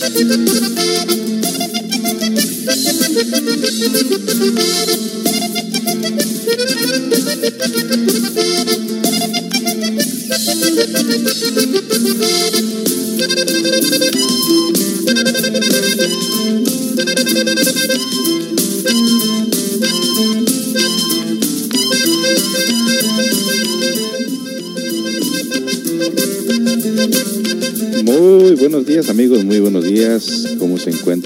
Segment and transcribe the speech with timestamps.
[0.00, 0.64] Muy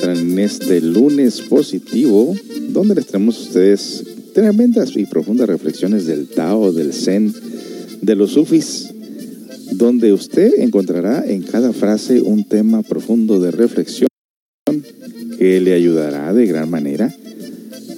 [0.03, 2.35] en este lunes positivo?
[2.69, 7.35] Donde les traemos a ustedes tremendas y profundas reflexiones del Tao, del Zen,
[8.01, 8.89] de los Sufis,
[9.73, 14.09] donde usted encontrará en cada frase un tema profundo de reflexión
[15.39, 17.15] que le ayudará de gran manera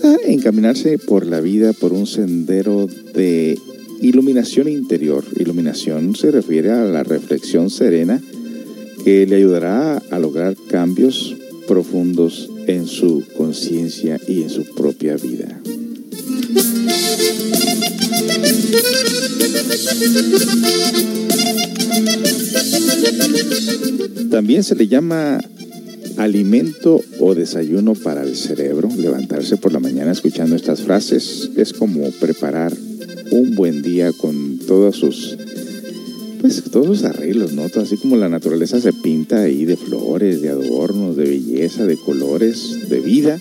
[0.03, 3.59] a encaminarse por la vida por un sendero de
[4.01, 5.25] iluminación interior.
[5.37, 8.21] Iluminación se refiere a la reflexión serena
[9.05, 11.37] que le ayudará a lograr cambios
[11.71, 15.61] profundos en su conciencia y en su propia vida.
[24.33, 25.41] También se le llama
[26.17, 28.89] alimento o desayuno para el cerebro.
[28.99, 32.77] Levantarse por la mañana escuchando estas frases es como preparar
[33.31, 35.39] un buen día con todos sus
[36.41, 37.65] pues todos sus arreglos, ¿no?
[37.65, 42.89] Así como la naturaleza se pinta ahí de flores, de adornos, de belleza, de colores,
[42.89, 43.41] de vida,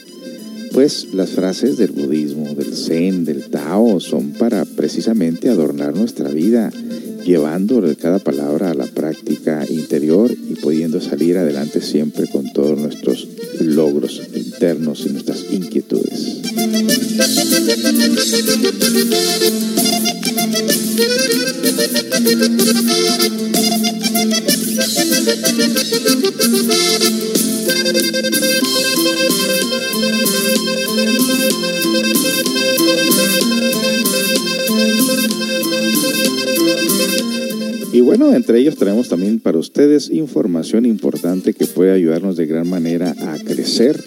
[0.74, 6.72] pues las frases del budismo, del zen, del tao son para precisamente adornar nuestra vida,
[7.26, 13.28] llevando cada palabra a la práctica interior y pudiendo salir adelante siempre con todos nuestros
[13.62, 16.42] logros internos y nuestras inquietudes.
[37.92, 42.70] Y bueno, entre ellos tenemos también para ustedes información importante que puede ayudarnos de gran
[42.70, 44.02] manera a crecer.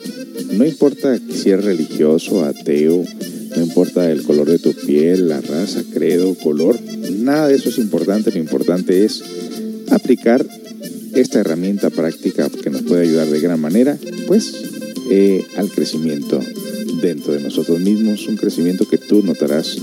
[0.52, 3.04] No importa si es religioso, ateo,
[3.56, 6.78] no importa el color de tu piel, la raza, credo, color,
[7.10, 8.30] nada de eso es importante.
[8.30, 9.22] Lo importante es
[9.90, 10.46] aplicar
[11.14, 14.52] esta herramienta práctica que nos puede ayudar de gran manera, pues,
[15.10, 16.40] eh, al crecimiento
[17.02, 19.76] dentro de nosotros mismos, un crecimiento que tú notarás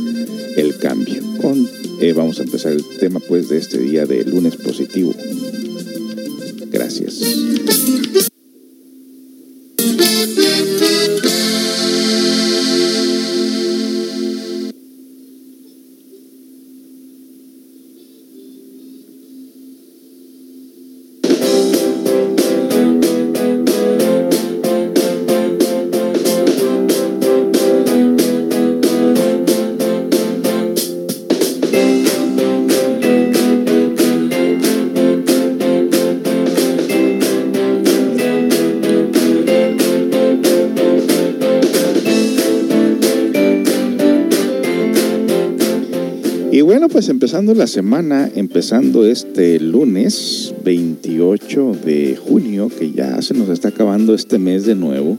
[0.55, 1.21] el cambio.
[1.41, 1.69] Con,
[2.01, 5.13] eh, vamos a empezar el tema, pues, de este día de lunes positivo.
[6.71, 7.21] Gracias.
[46.99, 53.69] Pues empezando la semana, empezando este lunes 28 de junio, que ya se nos está
[53.69, 55.17] acabando este mes de nuevo.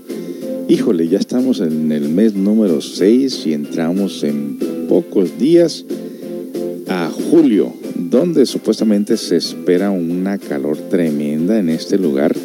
[0.69, 4.59] Híjole, ya estamos en el mes número 6 y entramos en
[4.91, 5.87] pocos días
[6.87, 12.37] a julio, donde supuestamente se espera una calor tremenda en este lugar.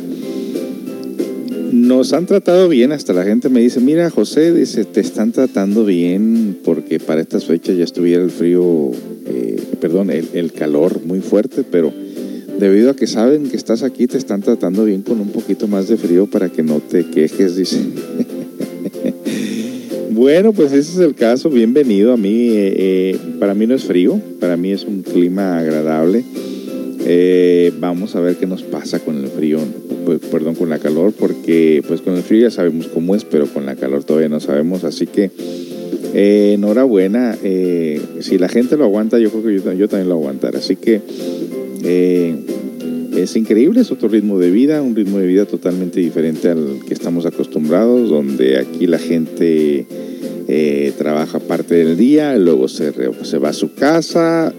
[1.85, 5.85] Nos han tratado bien, hasta la gente me dice, mira José, dice, te están tratando
[5.85, 8.90] bien porque para estas fechas ya estuviera el frío,
[9.28, 11.94] eh, perdón, el, el, calor muy fuerte, pero
[12.59, 15.88] debido a que saben que estás aquí, te están tratando bien con un poquito más
[15.88, 17.78] de frío para que no te quejes, dice.
[20.09, 23.84] bueno, pues ese es el caso, bienvenido a mí, eh, eh, para mí no es
[23.84, 26.23] frío, para mí es un clima agradable.
[27.07, 29.59] Eh, vamos a ver qué nos pasa con el frío,
[30.31, 33.67] perdón, con la calor, porque pues con el frío ya sabemos cómo es, pero con
[33.67, 35.29] la calor todavía no sabemos, así que
[36.16, 40.16] eh, enhorabuena, eh, si la gente lo aguanta, yo creo que yo, yo también lo
[40.16, 41.02] aguantaré, así que
[43.16, 46.96] es increíble, es otro ritmo de vida, un ritmo de vida totalmente diferente al que
[46.96, 49.85] estamos acostumbrados, donde aquí la gente
[50.97, 52.91] trabaja parte del día, luego se,
[53.23, 54.52] se va a su casa,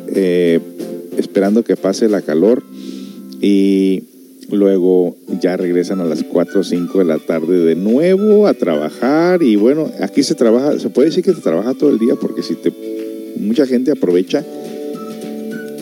[1.16, 2.62] esperando que pase la calor
[3.40, 4.04] y
[4.50, 9.42] luego ya regresan a las 4 o 5 de la tarde de nuevo a trabajar
[9.42, 12.42] y bueno, aquí se trabaja, se puede decir que se trabaja todo el día porque
[12.42, 12.72] si te
[13.38, 14.44] mucha gente aprovecha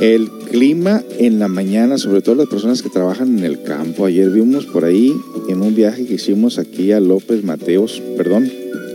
[0.01, 4.07] el clima en la mañana, sobre todo las personas que trabajan en el campo.
[4.07, 5.15] Ayer vimos por ahí
[5.49, 8.51] en un viaje que hicimos aquí a López Mateos, perdón,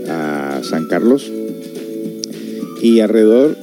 [0.09, 1.31] a San Carlos.
[2.81, 3.57] Y alrededor,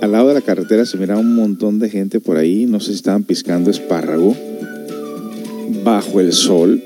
[0.00, 2.66] al lado de la carretera, se miraba un montón de gente por ahí.
[2.66, 4.36] No sé si estaban piscando espárrago
[5.82, 6.82] bajo el sol.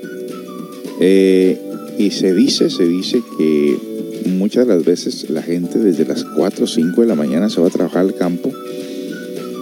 [0.99, 1.57] Eh,
[1.97, 3.77] y se dice, se dice que
[4.25, 7.61] muchas de las veces la gente desde las 4 o 5 de la mañana se
[7.61, 8.51] va a trabajar al campo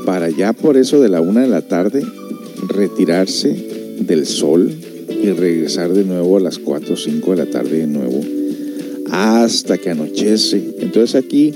[0.06, 2.04] para ya por eso de la 1 de la tarde
[2.68, 4.72] retirarse del sol
[5.10, 8.22] y regresar de nuevo a las 4 o 5 de la tarde de nuevo
[9.12, 10.76] hasta que anochece.
[10.80, 11.54] Entonces aquí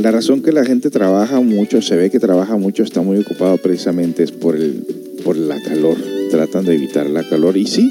[0.00, 3.58] la razón que la gente trabaja mucho, se ve que trabaja mucho, está muy ocupado
[3.58, 4.84] precisamente es por, el,
[5.24, 5.96] por la calor.
[6.30, 7.56] Tratan de evitar la calor.
[7.56, 7.90] Y sí,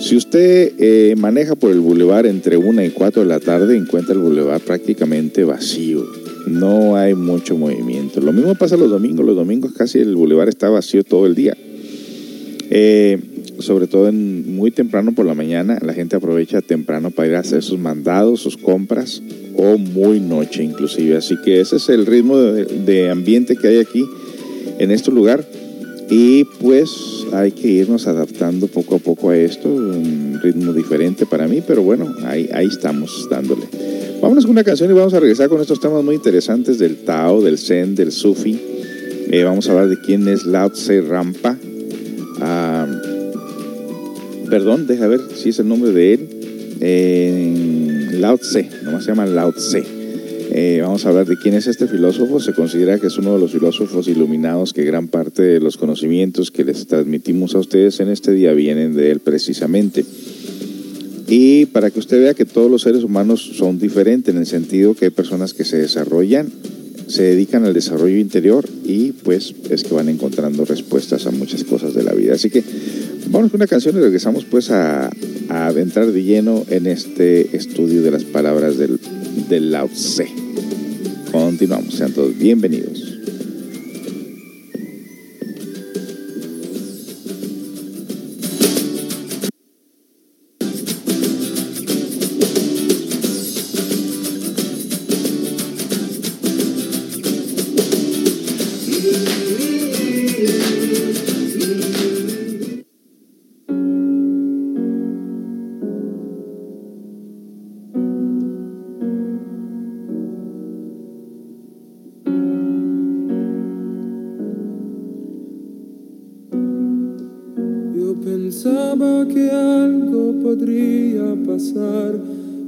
[0.00, 4.14] si usted eh, maneja por el bulevar entre 1 y 4 de la tarde, encuentra
[4.14, 6.04] el bulevar prácticamente vacío.
[6.46, 8.20] No hay mucho movimiento.
[8.20, 9.24] Lo mismo pasa los domingos.
[9.24, 11.56] Los domingos casi el bulevar está vacío todo el día.
[12.70, 13.18] Eh,
[13.58, 17.40] sobre todo en, muy temprano por la mañana, la gente aprovecha temprano para ir a
[17.40, 19.22] hacer sus mandados, sus compras,
[19.54, 21.16] o muy noche inclusive.
[21.16, 24.04] Así que ese es el ritmo de, ambiente que hay aquí
[24.78, 25.44] en este lugar.
[26.10, 26.90] Y pues
[27.32, 31.82] hay que irnos adaptando poco a poco a esto, un ritmo diferente para mí, pero
[31.82, 33.66] bueno, ahí, ahí estamos dándole.
[34.20, 37.42] Vámonos con una canción y vamos a regresar con estos temas muy interesantes del Tao,
[37.42, 38.58] del Zen, del Sufi.
[39.30, 41.56] Eh, vamos a hablar de quién es Lao Tse Rampa.
[42.40, 42.87] Ah,
[44.48, 46.28] perdón, deja ver si es el nombre de él.
[46.80, 49.98] Eh, Lao Tse, nomás se llama Lao Tse.
[50.50, 52.40] Eh, vamos a hablar de quién es este filósofo.
[52.40, 56.50] Se considera que es uno de los filósofos iluminados que gran parte de los conocimientos
[56.50, 60.04] que les transmitimos a ustedes en este día vienen de él precisamente.
[61.28, 64.94] Y para que usted vea que todos los seres humanos son diferentes en el sentido
[64.94, 66.50] que hay personas que se desarrollan,
[67.06, 71.94] se dedican al desarrollo interior y pues es que van encontrando respuestas a muchas cosas
[71.94, 72.34] de la vida.
[72.34, 72.62] Así que
[73.30, 75.10] vamos con una canción y regresamos pues a,
[75.48, 78.98] a entrar de lleno en este estudio de las palabras del,
[79.48, 80.28] del Lao Tse.
[81.30, 83.07] Continuamos, sean todos bienvenidos.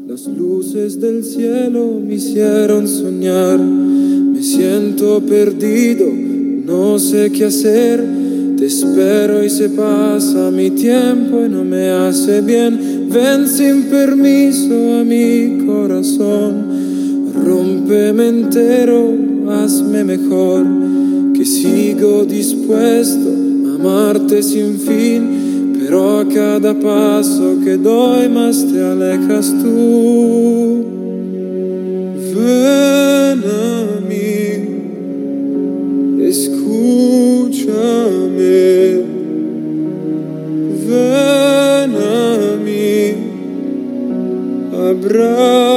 [0.07, 3.59] Las luces del cielo me hicieron soñar.
[3.59, 6.07] Me siento perdido,
[6.65, 8.05] no sé qué hacer.
[8.57, 13.09] Te espero y se pasa mi tiempo y no me hace bien.
[13.09, 16.67] Ven sin permiso a mi corazón.
[17.45, 19.15] Rómpeme entero,
[19.49, 20.67] hazme mejor.
[21.35, 23.29] Que sigo dispuesto
[23.67, 25.40] a amarte sin fin.
[25.91, 30.85] Pero a cada paso que doy más te alejas tú.
[32.33, 34.31] Ven a mí,
[36.29, 37.81] escúchame.
[40.87, 42.95] Ven a mí,
[44.73, 45.70] abrázame.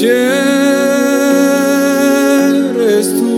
[0.00, 0.16] Quieres
[3.14, 3.28] tú.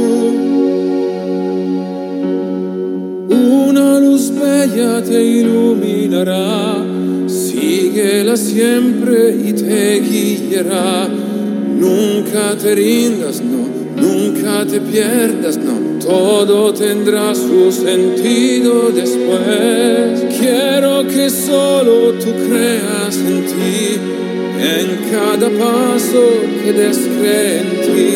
[3.30, 6.84] Una luz bella te iluminará,
[7.26, 11.08] síguela siempre y te guiará.
[11.08, 13.66] Nunca te rindas, no,
[14.00, 15.82] nunca te pierdas, no.
[15.98, 20.36] Todo tendrá su sentido después.
[20.38, 24.21] Quiero que solo tú creas en ti,
[24.62, 26.22] en cada paso
[26.62, 28.10] que des cree en ti.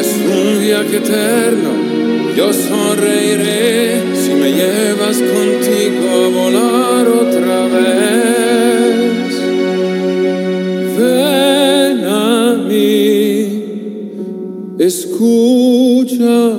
[0.00, 1.72] Es un viaje eterno,
[2.34, 9.32] yo sonreiré si me llevas contigo a volar otra vez.
[10.98, 13.36] Ven a mí,
[14.78, 16.51] escúchame.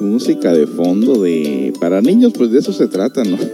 [0.00, 3.36] Música de fondo de para niños, pues de eso se trata, ¿no?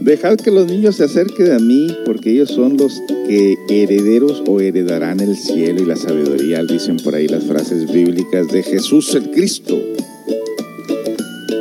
[0.00, 4.60] Dejad que los niños se acerquen a mí, porque ellos son los que herederos o
[4.60, 9.30] heredarán el cielo y la sabiduría, dicen por ahí las frases bíblicas de Jesús el
[9.30, 9.80] Cristo.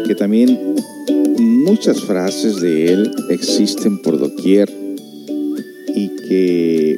[0.08, 0.76] Que también
[1.40, 4.85] muchas frases de él existen por doquier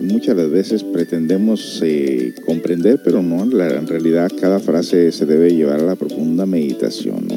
[0.02, 5.84] muchas veces pretendemos eh, comprender, pero no, en realidad cada frase se debe llevar a
[5.84, 7.28] la profunda meditación.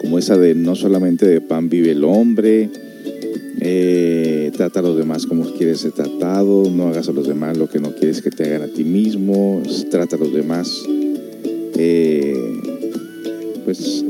[0.00, 2.68] Como esa de no solamente de pan vive el hombre,
[3.60, 7.68] eh, trata a los demás como quieres ser tratado, no hagas a los demás lo
[7.68, 10.82] que no quieres que te hagan a ti mismo, trata a los demás,
[11.76, 12.34] eh,
[13.64, 14.04] pues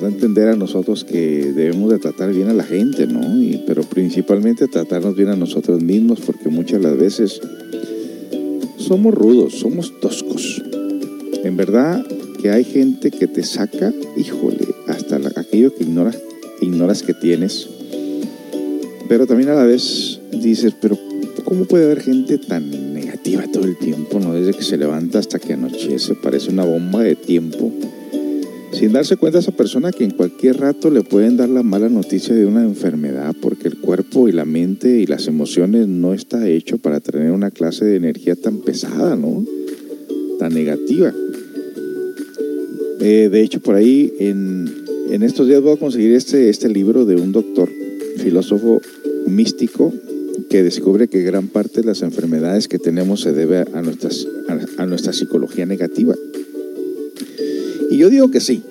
[0.00, 3.20] da a entender a nosotros que debemos de tratar bien a la gente, ¿no?
[3.66, 7.40] pero principalmente tratarnos bien a nosotros mismos, porque muchas las veces
[8.76, 10.62] somos rudos, somos toscos.
[11.44, 12.04] En verdad
[12.40, 16.18] que hay gente que te saca, híjole, hasta aquello que ignoras,
[16.60, 17.68] ignoras que tienes.
[19.08, 20.98] Pero también a la vez dices, pero
[21.44, 24.20] ¿cómo puede haber gente tan negativa todo el tiempo?
[24.20, 24.34] ¿no?
[24.34, 27.72] Desde que se levanta hasta que anochece, parece una bomba de tiempo
[28.72, 32.34] sin darse cuenta esa persona que en cualquier rato le pueden dar la mala noticia
[32.34, 36.78] de una enfermedad porque el cuerpo y la mente y las emociones no está hecho
[36.78, 39.44] para tener una clase de energía tan pesada, ¿no?
[40.38, 41.12] Tan negativa.
[43.00, 44.68] Eh, de hecho, por ahí en,
[45.22, 47.68] estos días voy a conseguir este, este libro de un doctor,
[48.18, 48.80] filósofo
[49.26, 49.92] místico,
[50.48, 54.26] que descubre que gran parte de las enfermedades que tenemos se debe a, nuestras,
[54.78, 56.14] a nuestra psicología negativa.
[57.90, 58.62] Y yo digo que sí,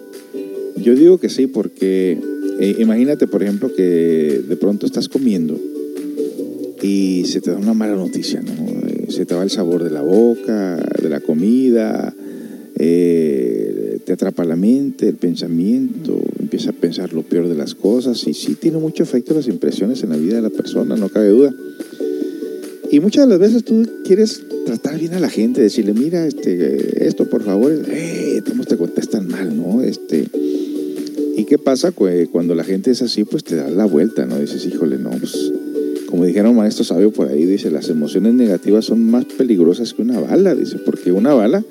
[0.78, 2.18] yo digo que sí, porque
[2.60, 5.60] eh, imagínate, por ejemplo, que de pronto estás comiendo
[6.82, 8.52] y se te da una mala noticia, ¿no?
[8.88, 12.14] Eh, se te va el sabor de la boca, de la comida,
[12.78, 18.26] eh, te atrapa la mente, el pensamiento, empieza a pensar lo peor de las cosas
[18.26, 21.28] y sí tiene mucho efecto las impresiones en la vida de la persona, no cabe
[21.30, 21.54] duda.
[22.92, 27.08] Y muchas de las veces tú quieres tratar bien a la gente, decirle, mira, este,
[27.08, 29.82] esto por favor, eh, ¿cómo te contestan mal, no?
[29.82, 30.28] Este,
[31.38, 33.24] ¿Y qué pasa cuando la gente es así?
[33.24, 34.40] Pues te da la vuelta, ¿no?
[34.40, 35.54] Dices, híjole, no, pues
[36.10, 40.20] como dijeron maestro sabio por ahí, dice, las emociones negativas son más peligrosas que una
[40.20, 41.64] bala, dice, porque una bala,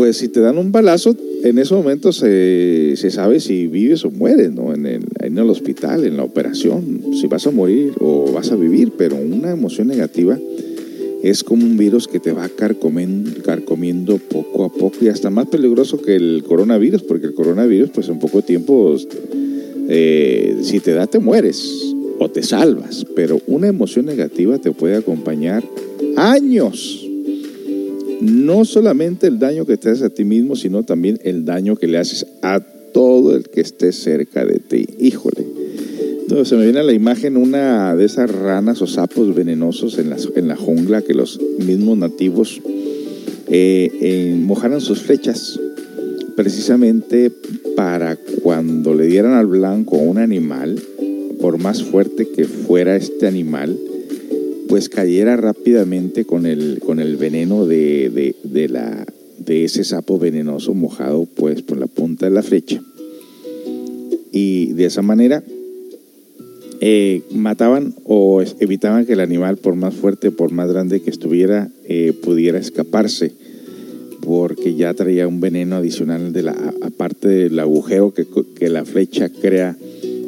[0.00, 1.14] pues si te dan un balazo,
[1.44, 4.72] en ese momento se, sabe si vives o mueres, ¿no?
[4.72, 8.56] En el, en el hospital, en la operación, si vas a morir o vas a
[8.56, 10.38] vivir, pero una emoción negativa
[11.22, 16.00] es como un virus que te va carcomiendo, poco a poco y hasta más peligroso
[16.00, 18.96] que el coronavirus, porque el coronavirus, pues en poco tiempo,
[19.90, 24.96] eh, si te da, te mueres o te salvas, pero una emoción negativa te puede
[24.96, 25.62] acompañar
[26.16, 27.09] años.
[28.20, 31.86] No solamente el daño que te haces a ti mismo, sino también el daño que
[31.86, 32.60] le haces a
[32.92, 34.86] todo el que esté cerca de ti.
[34.98, 35.60] Híjole
[36.44, 40.16] se me viene a la imagen una de esas ranas o sapos venenosos en la,
[40.36, 42.60] en la jungla que los mismos nativos
[43.48, 45.58] eh, eh, mojaran sus flechas
[46.36, 47.32] precisamente
[47.74, 50.80] para cuando le dieran al blanco un animal,
[51.40, 53.76] por más fuerte que fuera este animal,
[54.70, 59.04] pues cayera rápidamente con el, con el veneno de, de, la,
[59.36, 62.80] de ese sapo venenoso mojado pues por la punta de la flecha.
[64.30, 65.42] Y de esa manera
[66.80, 71.68] eh, mataban o evitaban que el animal, por más fuerte, por más grande que estuviera,
[71.88, 73.32] eh, pudiera escaparse,
[74.20, 78.24] porque ya traía un veneno adicional de la, aparte del agujero que,
[78.54, 79.76] que la flecha crea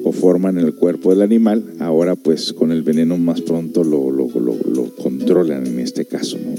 [0.04, 4.10] o forma en el cuerpo del animal, ahora pues con el veneno más pronto lo,
[4.10, 4.28] lo,
[4.96, 6.54] controlan en este caso, ¿no?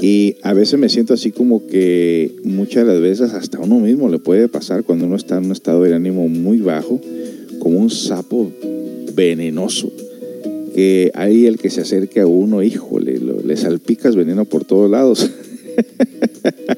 [0.00, 4.48] Y a veces me siento así como que muchas veces hasta uno mismo le puede
[4.48, 7.00] pasar cuando uno está en un estado de ánimo muy bajo,
[7.58, 8.52] como un sapo
[9.14, 9.90] venenoso.
[10.74, 15.30] Que hay el que se acerque a uno, híjole, le salpicas veneno por todos lados.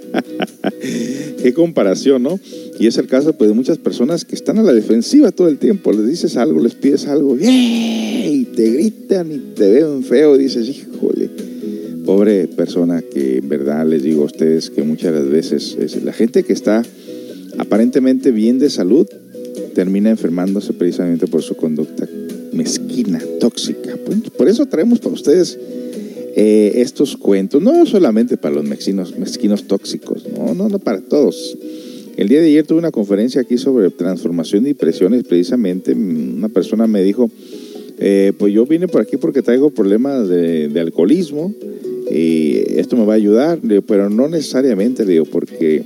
[1.46, 2.40] Qué comparación, ¿no?
[2.80, 5.58] Y es el caso pues, de muchas personas que están a la defensiva todo el
[5.58, 5.92] tiempo.
[5.92, 10.34] Les dices algo, les pides algo, y te gritan y te ven feo.
[10.34, 11.30] Y dices, híjole,
[12.04, 16.42] pobre persona que en verdad les digo a ustedes que muchas veces es la gente
[16.42, 16.82] que está
[17.58, 19.06] aparentemente bien de salud
[19.72, 22.08] termina enfermándose precisamente por su conducta
[22.54, 23.96] mezquina, tóxica.
[24.36, 25.56] Por eso traemos para ustedes
[26.38, 31.56] eh, estos cuentos, no solamente para los mezquinos, mezquinos tóxicos, no, no, no para todos.
[32.18, 36.86] El día de ayer tuve una conferencia aquí sobre transformación y presiones, precisamente una persona
[36.86, 37.30] me dijo,
[37.98, 41.54] eh, pues yo vine por aquí porque traigo problemas de, alcoholismo
[42.10, 45.84] y esto me va a ayudar, pero no necesariamente, digo, porque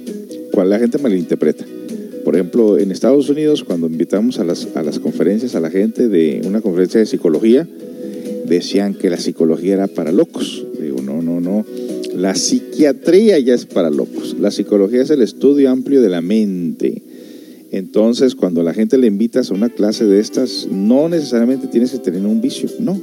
[0.65, 1.65] la gente malinterpreta.
[2.25, 6.09] Por ejemplo, en Estados Unidos, cuando invitamos a las, a las conferencias a la gente
[6.09, 7.69] de una conferencia de psicología,
[8.57, 10.67] decían que la psicología era para locos.
[10.81, 11.65] Digo, no, no, no.
[12.15, 14.37] La psiquiatría ya es para locos.
[14.39, 17.03] La psicología es el estudio amplio de la mente.
[17.71, 21.99] Entonces, cuando la gente le invitas a una clase de estas, no necesariamente tienes que
[21.99, 23.01] tener un vicio, no.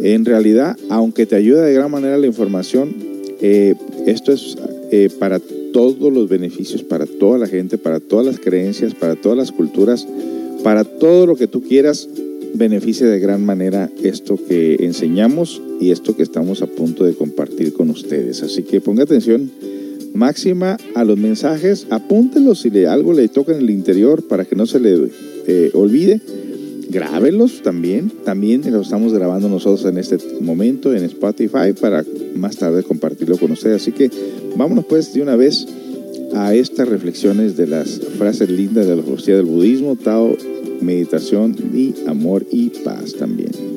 [0.00, 2.94] En realidad, aunque te ayuda de gran manera la información,
[3.40, 3.74] eh,
[4.06, 4.56] esto es
[4.90, 5.40] eh, para
[5.74, 10.06] todos los beneficios para toda la gente, para todas las creencias, para todas las culturas,
[10.62, 12.08] para todo lo que tú quieras,
[12.54, 17.72] beneficia de gran manera esto que enseñamos y esto que estamos a punto de compartir
[17.72, 18.42] con ustedes.
[18.42, 19.50] Así que ponga atención
[20.14, 24.54] máxima a los mensajes, apúntelos si le, algo le toca en el interior para que
[24.54, 25.10] no se le
[25.46, 26.20] eh, olvide.
[26.88, 32.04] Grábelos también, también los estamos grabando nosotros en este momento en Spotify para
[32.36, 33.82] más tarde compartirlo con ustedes.
[33.82, 34.10] Así que
[34.56, 35.66] Vámonos pues de una vez
[36.34, 40.36] a estas reflexiones de las frases lindas de la filosofía del budismo, Tao,
[40.84, 43.73] meditación y amor y paz también.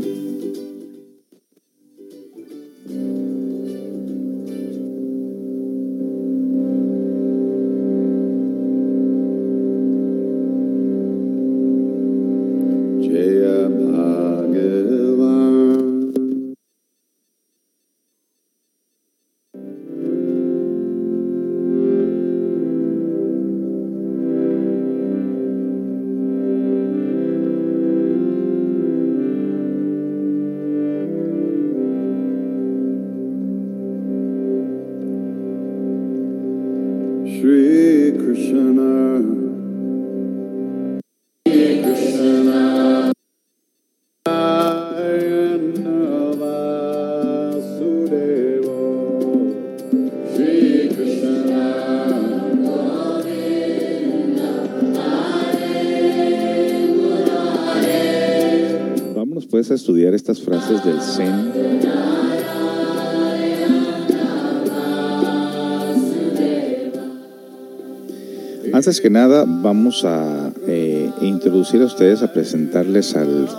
[68.73, 73.49] Antes que nada, vamos a eh, introducir a ustedes, a presentarles al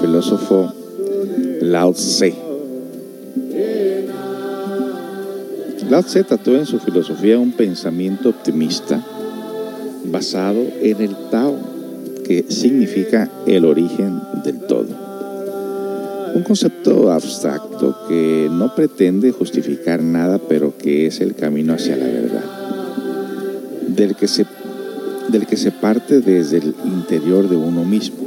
[0.00, 0.70] filósofo
[1.62, 2.34] Lao Tse.
[5.88, 9.02] Lao Tse trató en su filosofía un pensamiento optimista
[10.04, 11.56] basado en el Tao,
[12.26, 14.67] que significa el origen del.
[16.38, 22.06] Un concepto abstracto que no pretende justificar nada, pero que es el camino hacia la
[22.06, 22.44] verdad,
[23.88, 24.46] del que se,
[25.32, 28.18] del que se parte desde el interior de uno mismo.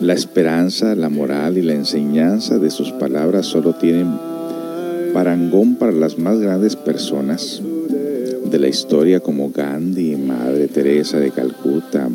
[0.00, 4.16] La esperanza, la moral y la enseñanza de sus palabras solo tienen
[5.12, 7.60] parangón para las más grandes personas
[8.48, 12.08] de la historia como Gandhi, Madre Teresa de Calcuta,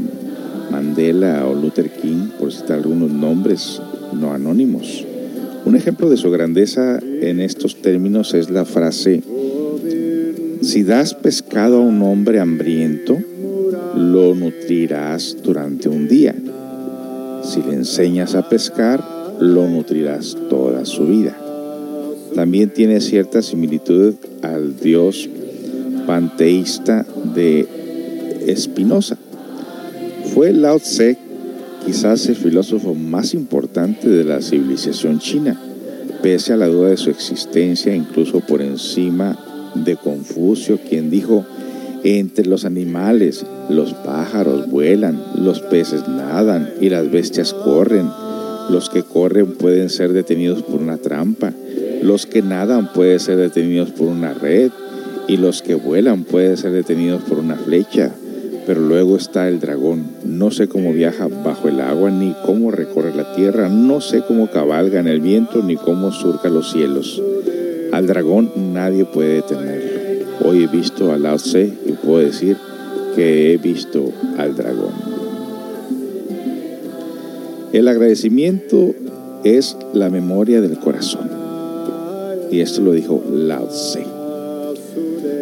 [0.72, 3.82] Mandela o Luther King, por citar algunos nombres
[4.32, 5.06] anónimos.
[5.66, 9.24] Un ejemplo de su grandeza en estos términos es la frase,
[10.62, 13.18] si das pescado a un hombre hambriento,
[13.96, 16.34] lo nutrirás durante un día.
[17.44, 19.04] Si le enseñas a pescar,
[19.40, 21.38] lo nutrirás toda su vida.
[22.34, 25.30] También tiene cierta similitud al dios
[26.08, 27.06] panteísta
[27.36, 27.68] de
[28.56, 29.18] Spinoza.
[30.34, 31.18] Fue Lao Tse
[31.86, 35.60] quizás el filósofo más importante de la civilización china,
[36.22, 39.38] pese a la duda de su existencia, incluso por encima
[39.76, 41.46] de Confucio, quien dijo,
[42.04, 48.10] entre los animales, los pájaros vuelan, los peces nadan y las bestias corren.
[48.70, 51.54] Los que corren pueden ser detenidos por una trampa,
[52.02, 54.72] los que nadan pueden ser detenidos por una red
[55.28, 58.14] y los que vuelan pueden ser detenidos por una flecha.
[58.66, 60.06] Pero luego está el dragón.
[60.26, 64.50] No sé cómo viaja bajo el agua, ni cómo recorre la tierra, no sé cómo
[64.50, 67.22] cabalga en el viento, ni cómo surca los cielos.
[67.92, 69.94] Al dragón nadie puede detenerlo.
[70.46, 72.58] Hoy he visto a Lao Tse y puedo decir
[73.16, 74.94] que he visto al dragón.
[77.72, 78.94] El agradecimiento
[79.44, 81.30] es la memoria del corazón.
[82.52, 84.06] Y esto lo dijo Lao Tse.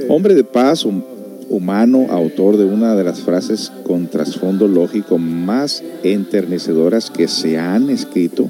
[0.07, 0.85] Hombre de paz,
[1.51, 7.89] humano, autor de una de las frases con trasfondo lógico más enternecedoras que se han
[7.89, 8.49] escrito,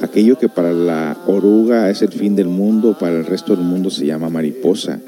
[0.00, 3.90] aquello que para la oruga es el fin del mundo, para el resto del mundo
[3.90, 5.00] se llama mariposa,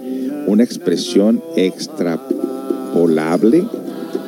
[0.47, 3.65] una expresión extrapolable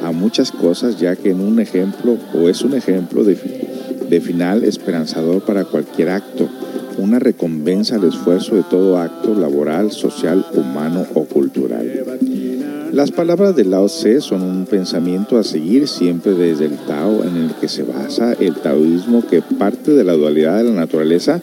[0.05, 3.37] a muchas cosas, ya que en un ejemplo o es un ejemplo de,
[4.09, 6.49] de final esperanzador para cualquier acto,
[6.99, 12.21] una recompensa al esfuerzo de todo acto laboral, social, humano o cultural.
[12.93, 17.39] Las palabras de Lao Tse son un pensamiento a seguir siempre desde el Tao en
[17.39, 21.41] el que se basa el taoísmo que parte de la dualidad de la naturaleza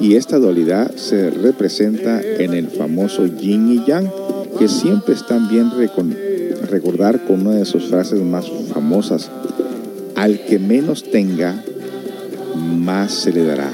[0.00, 4.08] y esta dualidad se representa en el famoso yin y yang
[4.60, 5.72] que siempre están bien
[6.70, 9.28] recordar con una de sus frases más famosas
[10.14, 11.64] al que menos tenga
[12.54, 13.72] más se le dará.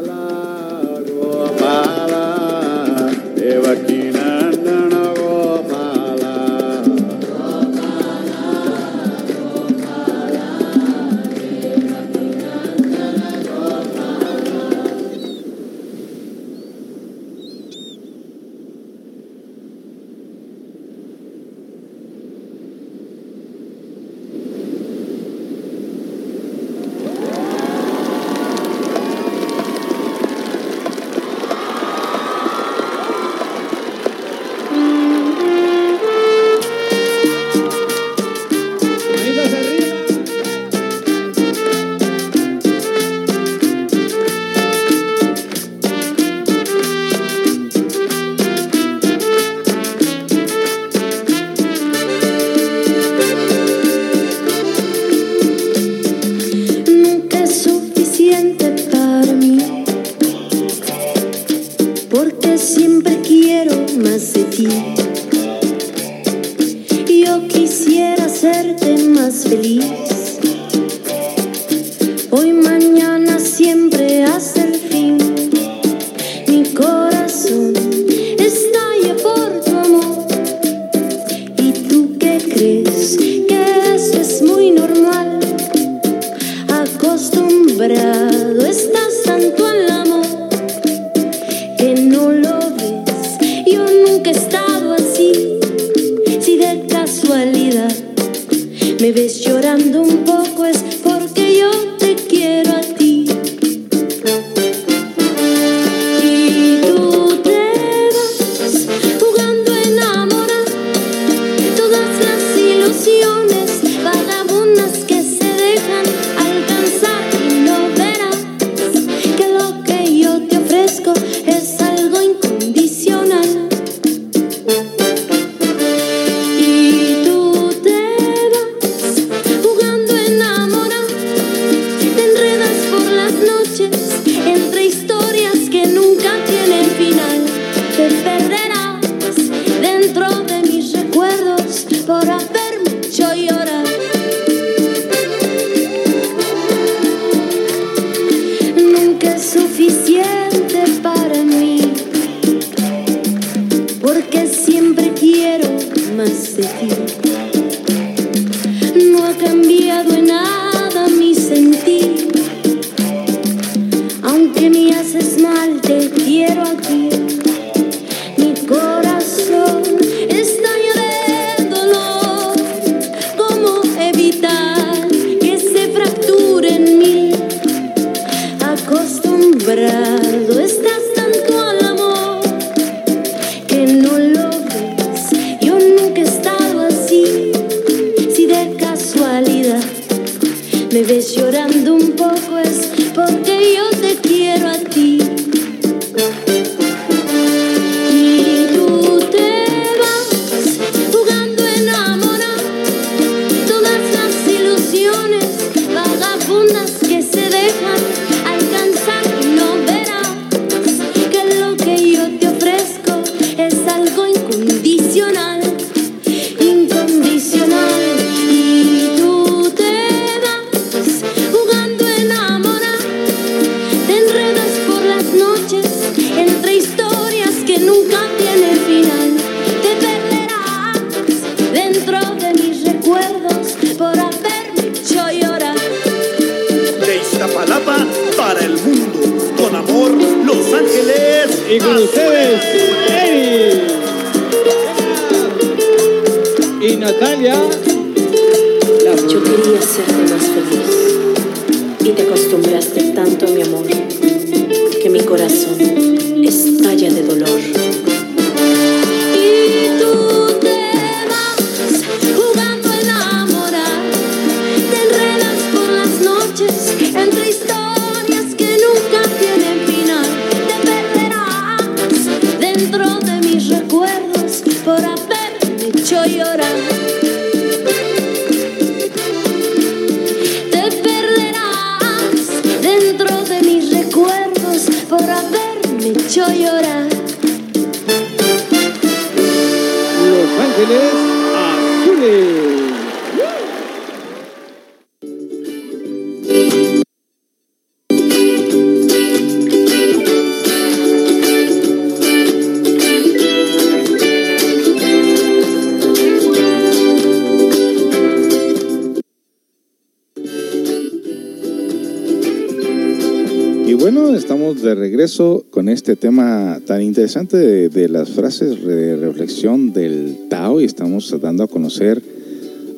[315.71, 317.57] Con este tema tan interesante
[317.89, 322.21] de, las frases de reflexión del Tao y estamos dando a conocer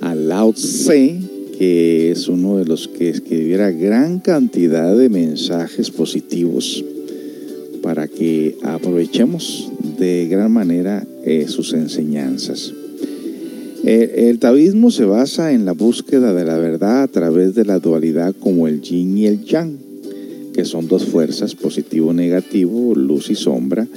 [0.01, 1.21] a Lao Tse,
[1.57, 6.83] que es uno de los que escribiera gran cantidad de mensajes positivos
[7.81, 12.73] para que aprovechemos de gran manera eh, sus enseñanzas.
[13.85, 18.35] El, taoísmo se basa en la búsqueda de la verdad a través de la dualidad
[18.37, 19.86] como el yin y el yang
[20.57, 23.87] que son dos fuerzas, positivo, negativo, luz y sombra.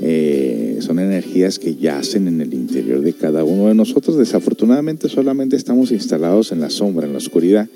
[0.00, 4.16] Eh, son energías que yacen en el interior de cada uno de nosotros.
[4.16, 7.68] Desafortunadamente solamente estamos instalados en la sombra, en la oscuridad,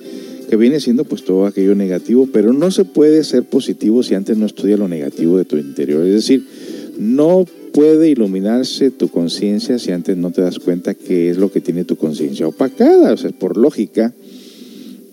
[0.48, 4.38] que viene siendo pues todo aquello negativo, pero no se puede ser positivo si antes
[4.38, 6.02] no estudia lo negativo de tu interior.
[6.06, 6.46] Es decir,
[6.98, 11.60] no puede iluminarse tu conciencia si antes no te das cuenta qué es lo que
[11.60, 13.12] tiene tu conciencia opacada.
[13.12, 14.14] O sea, por lógica,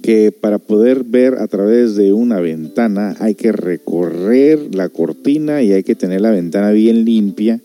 [0.08, 5.74] que para poder ver a través de una ventana hay que recorrer la cortina y
[5.74, 7.60] hay que tener la ventana bien limpia.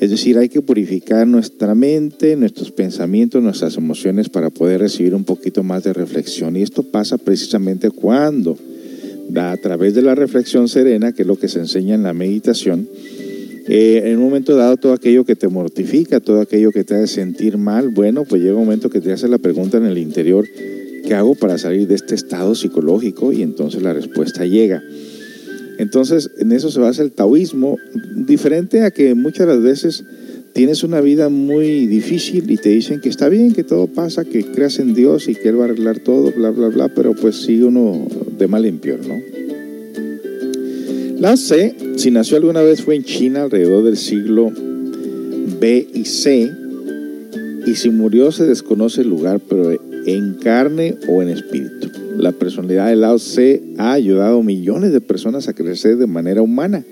[0.00, 5.24] Es decir, hay que purificar nuestra mente, nuestros pensamientos, nuestras emociones para poder recibir un
[5.24, 6.56] poquito más de reflexión.
[6.56, 8.56] Y esto pasa precisamente cuando,
[9.36, 12.88] a través de la reflexión serena, que es lo que se enseña en la meditación,
[13.68, 17.08] eh, en un momento dado todo aquello que te mortifica, todo aquello que te hace
[17.08, 20.46] sentir mal, bueno, pues llega un momento que te hace la pregunta en el interior,
[21.04, 23.32] ¿Qué hago para salir de este estado psicológico?
[23.32, 24.82] Y entonces la respuesta llega.
[25.78, 27.78] Entonces, en eso se basa el taoísmo,
[28.14, 30.04] diferente a que muchas veces
[30.52, 34.44] tienes una vida muy difícil y te dicen que está bien, que todo pasa, que
[34.44, 37.36] creas en Dios y que Él va a arreglar todo, bla, bla, bla, pero pues
[37.36, 39.20] sigue uno de mal en peor, ¿no?
[41.20, 44.52] La C, si nació alguna vez, fue en China alrededor del siglo
[45.60, 46.50] B y C,
[47.66, 49.70] y si murió se desconoce el lugar, pero
[50.08, 51.90] en carne o en espíritu.
[52.16, 56.40] La personalidad de Lao Tse ha ayudado a millones de personas a crecer de manera
[56.40, 56.84] humana.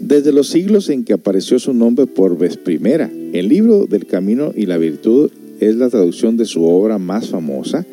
[0.00, 4.52] Desde los siglos en que apareció su nombre por vez primera, el libro del camino
[4.54, 7.86] y la virtud es la traducción de su obra más famosa,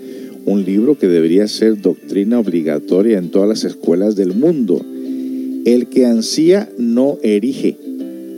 [0.45, 4.81] un libro que debería ser doctrina obligatoria en todas las escuelas del mundo.
[5.65, 7.77] El que ansía no erige,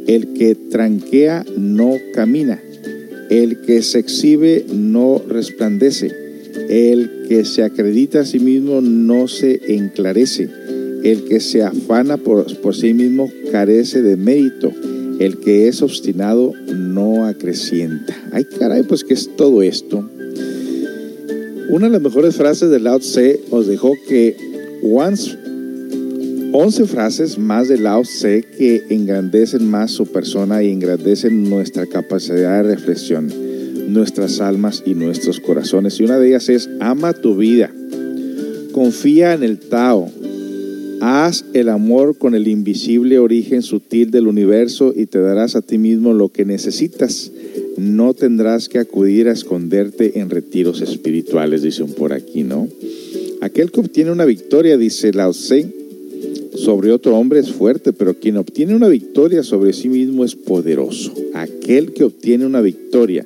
[0.05, 2.61] el que tranquea no camina,
[3.29, 6.11] el que se exhibe no resplandece.
[6.69, 10.49] El que se acredita a sí mismo no se enclarece.
[11.03, 14.71] El que se afana por, sí mismo carece de mérito.
[15.19, 18.15] El que es obstinado no acrecienta.
[18.31, 20.09] Ay, caray, pues ¿qué es todo esto?
[21.69, 24.35] Una de las mejores frases de Lao Tse os dejó que
[24.83, 25.38] once
[26.57, 32.63] 11 frases más de Lao Tse que engrandecen más su persona y engrandecen nuestra capacidad
[32.63, 33.29] de reflexión,
[33.89, 35.99] nuestras almas y nuestros corazones.
[35.99, 37.73] Y una de ellas es, ama tu vida,
[38.71, 40.09] confía en el Tao.
[41.01, 45.77] Haz el amor con el invisible origen sutil del universo y te darás a ti
[45.77, 47.33] mismo lo que necesitas.
[47.75, 52.69] No tendrás que acudir a esconderte en retiros espirituales, dicen por aquí, ¿no?
[53.41, 55.83] Aquel que obtiene una victoria, dice Lao Tse,
[56.55, 61.13] sobre otro hombre es fuerte, pero quien obtiene una victoria sobre sí mismo es poderoso.
[61.33, 63.25] Aquel que obtiene una victoria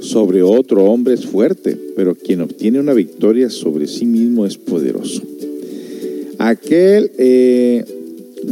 [0.00, 5.22] sobre otro hombre es fuerte, pero quien obtiene una victoria sobre sí mismo es poderoso.
[6.38, 7.84] Aquel, eh,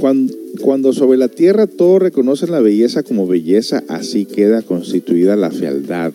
[0.00, 0.32] cuando,
[0.62, 6.12] cuando sobre la tierra todos reconocen la belleza como belleza, así queda constituida la fealdad.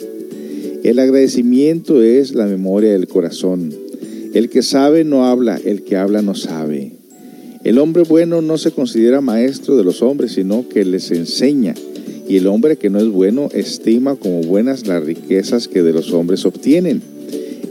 [0.84, 3.74] El agradecimiento es la memoria del corazón.
[4.34, 6.97] El que sabe no habla, el que habla no sabe.
[7.64, 11.74] El hombre bueno no se considera maestro de los hombres, sino que les enseña.
[12.28, 16.14] Y el hombre que no es bueno estima como buenas las riquezas que de los
[16.14, 17.02] hombres obtienen.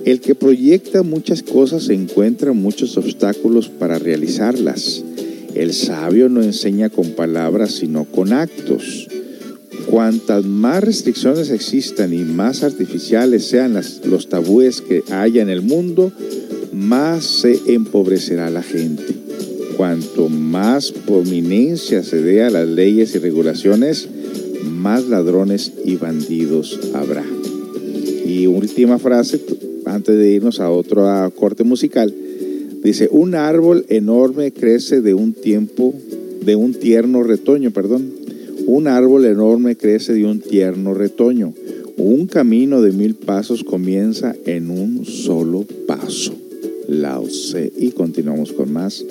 [0.04, 5.02] El que proyecta muchas cosas encuentra muchos obstáculos para realizarlas.
[5.54, 9.08] El sabio no enseña con palabras, sino con actos.
[9.86, 15.62] Cuantas más restricciones existan y más artificiales sean las, los tabúes que haya en el
[15.62, 16.12] mundo,
[16.72, 19.25] más se empobrecerá la gente.
[19.76, 24.08] Cuanto más prominencia se dé a las leyes y regulaciones,
[24.64, 27.24] más ladrones y bandidos habrá.
[28.24, 29.38] Y última frase,
[29.84, 31.04] antes de irnos a otro
[31.36, 32.14] corte musical,
[32.82, 35.92] dice, un árbol enorme crece de un tiempo,
[36.42, 38.10] de un tierno retoño, perdón.
[38.66, 41.52] Un árbol enorme crece de un tierno retoño.
[41.98, 46.34] Un camino de mil pasos comienza en un solo paso.
[46.88, 47.26] Lao.
[47.78, 49.04] Y continuamos con más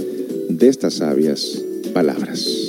[0.50, 1.62] de estas sabias
[1.94, 2.65] palabras.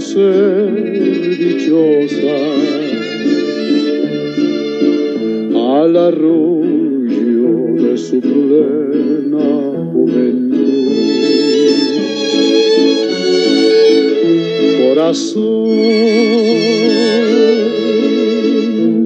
[0.00, 2.24] Ser dichosas
[5.54, 9.46] al arrullo de su plena
[9.92, 10.64] juventud.
[14.80, 15.50] Corazón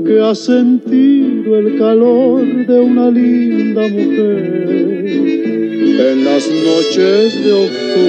[0.07, 4.69] que ha sentido el calor de una linda mujer
[6.01, 8.08] en las noches de octubre.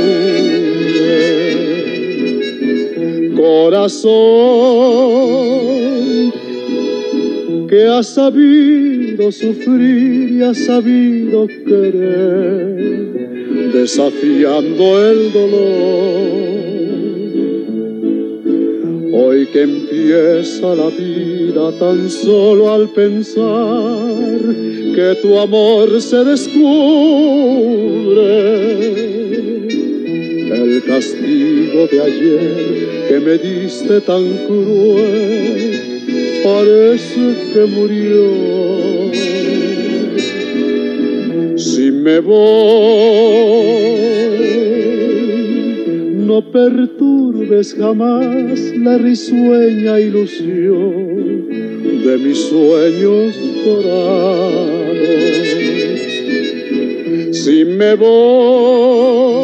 [7.99, 12.93] Ha sabido sufrir y ha sabido querer,
[13.73, 16.39] desafiando el dolor.
[19.13, 24.39] Hoy que empieza la vida tan solo al pensar
[24.95, 26.69] que tu amor se descubre,
[30.53, 35.88] el castigo de ayer que me diste tan cruel
[36.53, 38.25] parece que murió.
[41.57, 42.39] Si me voy,
[46.27, 51.47] no perturbes jamás la risueña ilusión
[52.05, 53.35] de mis sueños
[53.65, 54.99] dorados.
[57.31, 59.38] Si me voy,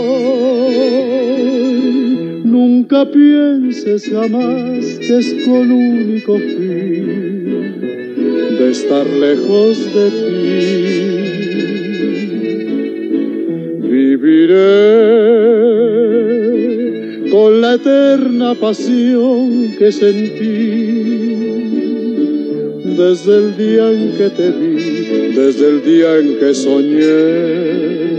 [2.76, 7.80] nunca pienses jamás que es con único fin
[8.60, 10.34] de estar lejos de ti.
[13.90, 14.60] Viviré
[17.32, 20.56] con la eterna pasión que sentí
[22.98, 24.76] desde el día en que te vi,
[25.34, 28.15] desde el día en que soñé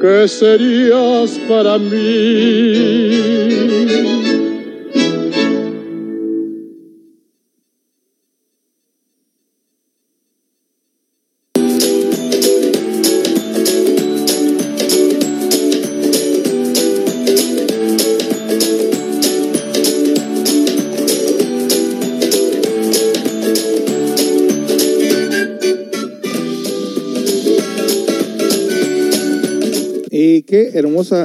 [0.00, 3.40] que serías para mí.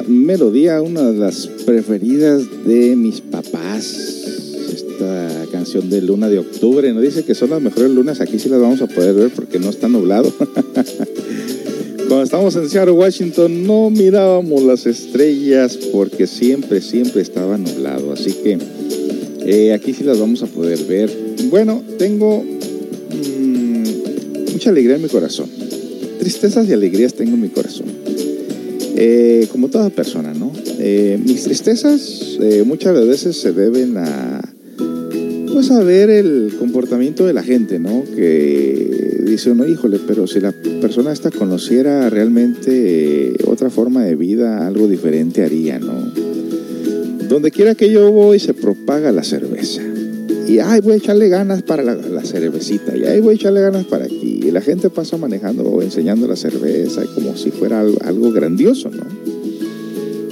[0.08, 3.94] Melodía, una de las preferidas de mis papás.
[4.74, 6.94] Esta canción de Luna de Octubre.
[6.94, 8.22] Nos dice que son las mejores lunas.
[8.22, 10.34] Aquí sí las vamos a poder ver porque no está nublado.
[12.08, 18.14] Cuando estábamos en Seattle, Washington, no mirábamos las estrellas porque siempre, siempre estaba nublado.
[18.14, 18.58] Así que
[19.46, 21.12] eh, aquí sí las vamos a poder ver.
[21.50, 23.84] Bueno, tengo mm,
[24.54, 25.50] mucha alegría en mi corazón.
[26.20, 28.05] Tristezas y alegrías tengo en mi corazón.
[28.98, 30.54] Eh, como toda persona, ¿no?
[30.80, 34.42] Eh, mis tristezas eh, muchas veces se deben a,
[35.52, 38.06] pues a ver el comportamiento de la gente, ¿no?
[38.16, 44.66] Que dice uno, híjole, pero si la persona esta conociera realmente otra forma de vida,
[44.66, 46.14] algo diferente haría, ¿no?
[47.28, 49.82] Donde quiera que yo voy se propaga la cerveza.
[50.48, 52.96] Y ay, voy a echarle ganas para la, la cervecita.
[52.96, 54.40] Y ay, voy a echarle ganas para aquí.
[54.44, 59.04] Y la gente pasa manejando o enseñando la cerveza como si fuera algo, grandioso, ¿no?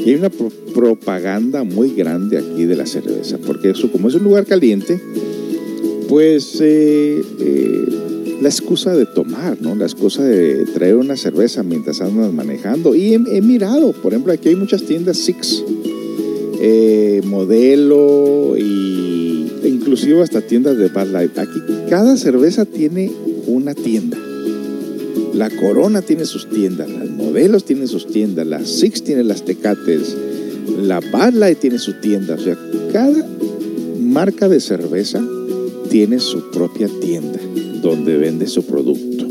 [0.06, 3.38] Y hay una pro- propaganda muy grande aquí de la cerveza.
[3.44, 5.02] Porque eso, como es un lugar caliente,
[6.08, 7.86] pues eh, eh,
[8.42, 9.74] la excusa de tomar, ¿no?
[9.74, 12.94] La excusa de traer una cerveza mientras andas manejando.
[12.94, 15.64] Y he, he mirado, por ejemplo, aquí hay muchas tiendas Six,
[16.62, 18.93] eh, modelo y
[19.94, 21.38] e inclusive hasta tiendas de Bud Light.
[21.38, 23.12] Aquí cada cerveza tiene
[23.46, 24.18] una tienda.
[25.36, 30.16] La Corona tiene sus tiendas, las modelos tienen sus tiendas, la Six tiene las Tecates,
[30.82, 32.34] la Bud Light tiene su tienda.
[32.34, 32.58] O sea,
[32.92, 33.28] cada
[34.00, 35.24] marca de cerveza
[35.90, 37.40] tiene su propia tienda
[37.84, 39.28] donde vende su producto.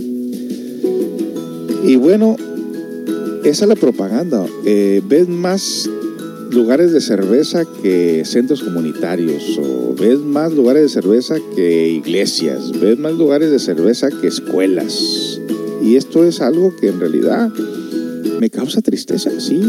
[1.84, 2.36] Y bueno,
[3.42, 4.46] esa es la propaganda.
[4.64, 5.90] Eh, ves más
[6.52, 12.98] lugares de cerveza que centros comunitarios, o ves más lugares de cerveza que iglesias, ves
[12.98, 15.40] más lugares de cerveza que escuelas.
[15.82, 17.50] Y esto es algo que en realidad
[18.38, 19.60] me causa tristeza, sí,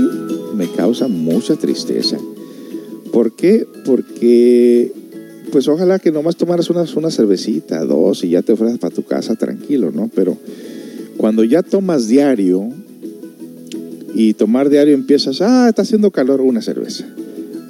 [0.56, 2.18] me causa mucha tristeza.
[3.12, 3.66] ¿Por qué?
[3.86, 4.92] Porque,
[5.52, 9.04] pues ojalá que nomás tomaras una, una cervecita, dos, y ya te fueras para tu
[9.04, 10.10] casa tranquilo, ¿no?
[10.14, 10.38] Pero
[11.18, 12.70] cuando ya tomas diario,
[14.14, 17.06] y tomar diario empiezas, ah, está haciendo calor una cerveza.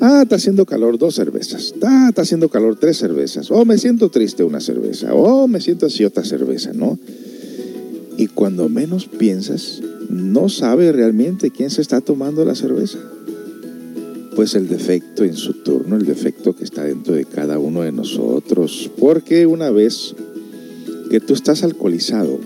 [0.02, 1.74] Ah, está haciendo calor dos cervezas.
[1.82, 3.50] Ah, está haciendo calor tres cervezas.
[3.52, 5.14] Oh, me siento triste una cerveza.
[5.14, 7.00] Oh, me siento así otra cerveza, ¿no?
[8.18, 13.00] Y cuando menos piensas, no sabe realmente quién se está tomando la cerveza.
[14.36, 17.94] Pues el defecto en su turno, el defecto que está dentro de cada uno de
[17.94, 18.92] nosotros.
[19.00, 20.16] Porque una vez
[21.10, 22.40] que tú estás alcoholizado,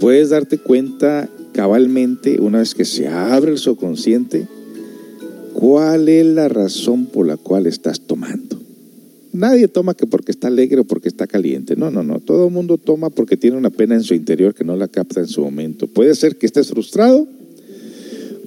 [0.00, 4.46] puedes darte cuenta cabalmente, una vez que se abre el subconsciente,
[5.54, 8.60] cuál es la razón por la cual estás tomando.
[9.32, 11.74] Nadie toma que porque está alegre o porque está caliente.
[11.76, 12.20] No, no, no.
[12.20, 15.20] Todo el mundo toma porque tiene una pena en su interior que no la capta
[15.20, 15.86] en su momento.
[15.86, 17.26] Puede ser que estés frustrado,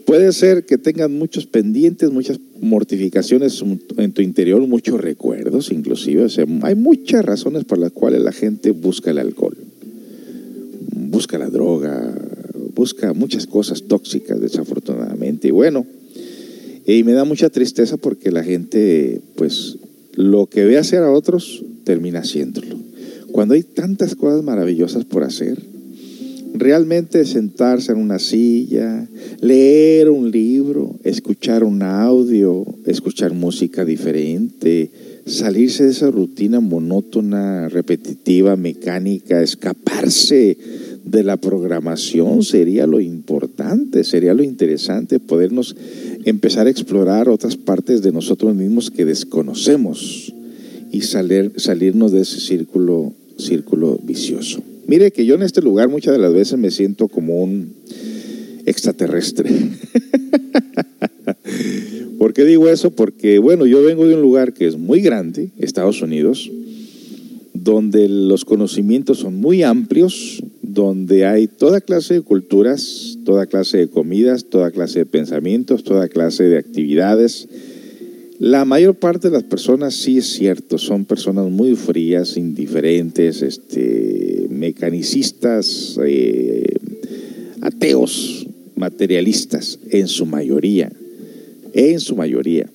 [0.05, 3.63] puede ser que tengas muchos pendientes, muchas mortificaciones
[3.97, 6.27] en tu interior, muchos recuerdos inclusive.
[6.61, 9.57] Hay muchas razones por las cuales la gente busca el alcohol.
[11.09, 12.13] Busca la droga,
[12.77, 15.47] busca muchas cosas tóxicas desafortunadamente.
[15.47, 15.85] Y bueno,
[16.85, 19.77] y me da mucha tristeza porque la gente, pues,
[20.13, 22.77] lo que ve hacer a otros, termina haciéndolo.
[23.31, 25.57] Cuando hay tantas cosas maravillosas por hacer,
[26.53, 29.07] realmente sentarse en una silla,
[29.41, 34.91] leer un libro, escuchar un audio, escuchar música diferente,
[35.25, 40.57] salirse de esa rutina monótona, repetitiva, mecánica, escaparse
[41.09, 45.75] de la programación sería lo importante, sería lo interesante podernos
[46.25, 50.33] empezar a explorar otras partes de nosotros mismos que desconocemos
[50.91, 54.61] y salir, salirnos de ese círculo, círculo vicioso.
[54.87, 57.73] Mire que yo en este lugar muchas de las veces me siento como un
[58.65, 59.49] extraterrestre.
[62.17, 62.91] ¿Por qué digo eso?
[62.91, 66.51] Porque, bueno, yo vengo de un lugar que es muy grande, Estados Unidos,
[67.67, 73.87] donde los conocimientos son muy amplios, donde hay toda clase de culturas, toda clase de
[73.89, 77.49] comidas, toda clase de pensamientos, toda clase de actividades.
[78.39, 84.47] La mayor parte de las personas sí es cierto, son personas muy frías, indiferentes, este,
[84.49, 86.73] mecanicistas, eh,
[87.59, 88.47] ateos,
[88.77, 90.89] materialistas, en su mayoría,
[91.73, 92.69] en su mayoría.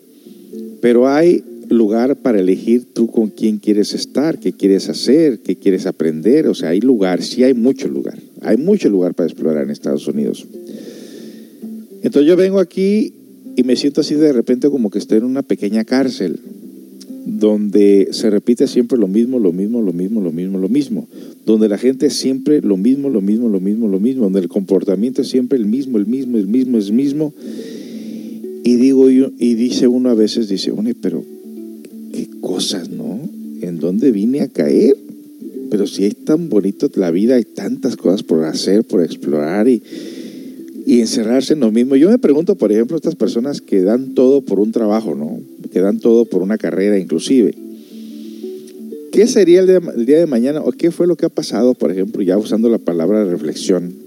[0.82, 1.43] Pero hay
[1.73, 6.47] lugar para elegir tú con quién quieres estar, qué quieres hacer, qué quieres aprender.
[6.47, 8.18] O sea, hay lugar, sí hay mucho lugar.
[8.43, 10.47] Hay mucho lugar para explorar en Estados Unidos.
[12.03, 13.14] Entonces yo vengo aquí
[13.57, 16.39] y me siento así de repente como que estoy en una pequeña cárcel.
[17.25, 21.09] donde se repite siempre lo mismo, lo mismo, lo mismo, lo mismo, lo mismo,
[21.47, 24.49] donde la gente es siempre lo mismo, lo mismo, lo mismo, lo mismo, donde el
[24.49, 27.33] comportamiento es siempre el mismo, el mismo, el mismo, el mismo.
[28.64, 31.25] Y digo yo, y dice uno a veces, dice, bueno, pero
[32.13, 33.21] qué cosas, ¿no?
[33.61, 34.97] ¿En dónde vine a caer?
[35.71, 39.83] Pero si es tan bonito la vida, hay tantas cosas por hacer, por explorar y,
[40.87, 41.97] y encerrarse en lo mismo.
[41.97, 45.41] Yo me pregunto, por ejemplo, estas personas que dan todo por un trabajo, ¿no?
[45.73, 47.55] Que dan todo por una carrera inclusive.
[49.13, 51.75] ¿Qué sería el día, el día de mañana o qué fue lo que ha pasado,
[51.75, 54.01] por ejemplo, ya usando la palabra reflexión?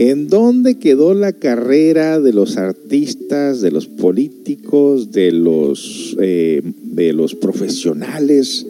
[0.00, 7.12] ¿En dónde quedó la carrera de los artistas, de los políticos, de los, eh, de
[7.12, 8.66] los profesionales?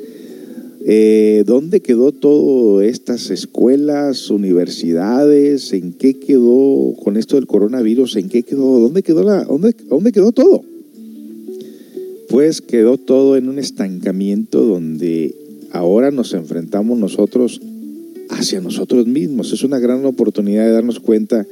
[0.85, 5.73] Eh, ¿Dónde quedó todas estas escuelas, universidades?
[5.73, 8.17] ¿En qué quedó con esto del coronavirus?
[8.17, 8.81] ¿En qué quedó?
[8.81, 10.65] ¿Dónde quedó, la, dónde, dónde quedó todo?
[12.29, 15.37] Pues quedó todo en un estancamiento donde
[15.71, 17.61] ahora nos enfrentamos nosotros
[18.31, 19.53] hacia nosotros mismos.
[19.53, 21.47] Es una gran oportunidad de darnos cuenta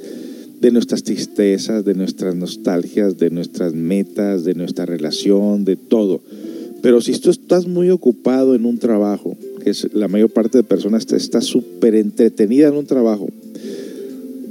[0.60, 6.20] de nuestras tristezas, de nuestras nostalgias, de nuestras metas, de nuestra relación, de todo.
[6.82, 10.64] Pero si tú estás muy ocupado en un trabajo, que es la mayor parte de
[10.64, 13.28] personas está súper entretenida en un trabajo,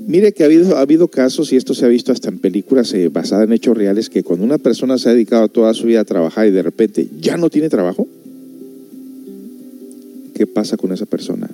[0.08, 2.94] Mire que ha habido, ha habido casos, y esto se ha visto hasta en películas
[2.94, 6.00] eh, basadas en hechos reales, que cuando una persona se ha dedicado toda su vida
[6.00, 8.08] a trabajar y de repente ya no tiene trabajo,
[10.34, 11.50] ¿qué pasa con esa persona?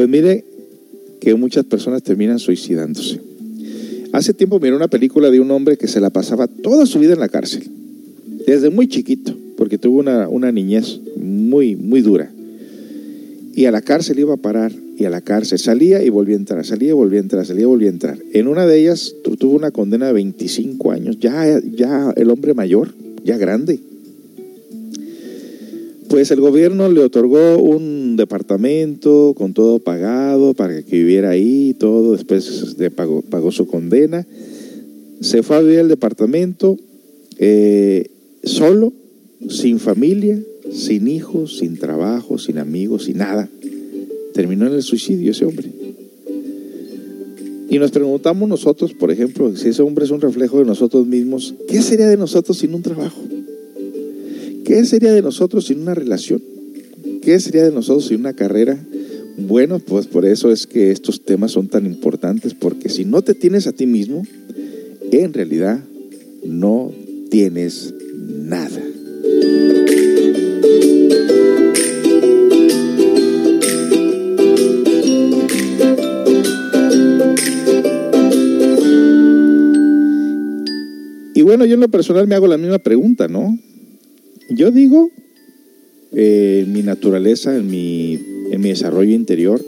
[0.00, 0.44] Pues mire
[1.20, 3.20] que muchas personas terminan suicidándose.
[4.12, 7.12] Hace tiempo miré una película de un hombre que se la pasaba toda su vida
[7.12, 7.64] en la cárcel,
[8.46, 12.30] desde muy chiquito, porque tuvo una, una niñez muy, muy dura.
[13.54, 16.38] Y a la cárcel iba a parar, y a la cárcel salía y volvía a
[16.38, 18.18] entrar, salía y volvía a entrar, salía y volvía a entrar.
[18.32, 22.54] En una de ellas tu- tuvo una condena de 25 años, ya, ya el hombre
[22.54, 23.80] mayor, ya grande.
[26.08, 32.12] Pues el gobierno le otorgó un departamento con todo pagado para que viviera ahí, todo,
[32.12, 34.26] después de pagó, pagó su condena.
[35.20, 36.76] Se fue a vivir al departamento
[37.38, 38.10] eh,
[38.44, 38.92] solo,
[39.48, 40.40] sin familia,
[40.72, 43.48] sin hijos, sin trabajo, sin amigos, sin nada.
[44.34, 45.70] Terminó en el suicidio ese hombre.
[47.70, 51.54] Y nos preguntamos nosotros, por ejemplo, si ese hombre es un reflejo de nosotros mismos,
[51.68, 53.20] ¿qué sería de nosotros sin un trabajo?
[54.64, 56.42] ¿Qué sería de nosotros sin una relación?
[57.22, 58.78] ¿Qué sería de nosotros sin una carrera?
[59.36, 63.34] Bueno, pues por eso es que estos temas son tan importantes, porque si no te
[63.34, 64.22] tienes a ti mismo,
[65.12, 65.80] en realidad
[66.44, 66.92] no
[67.30, 67.94] tienes
[68.26, 68.80] nada.
[81.34, 83.58] Y bueno, yo en lo personal me hago la misma pregunta, ¿no?
[84.50, 85.10] Yo digo,
[86.12, 88.18] eh, en mi naturaleza, en mi,
[88.50, 89.64] en mi desarrollo interior,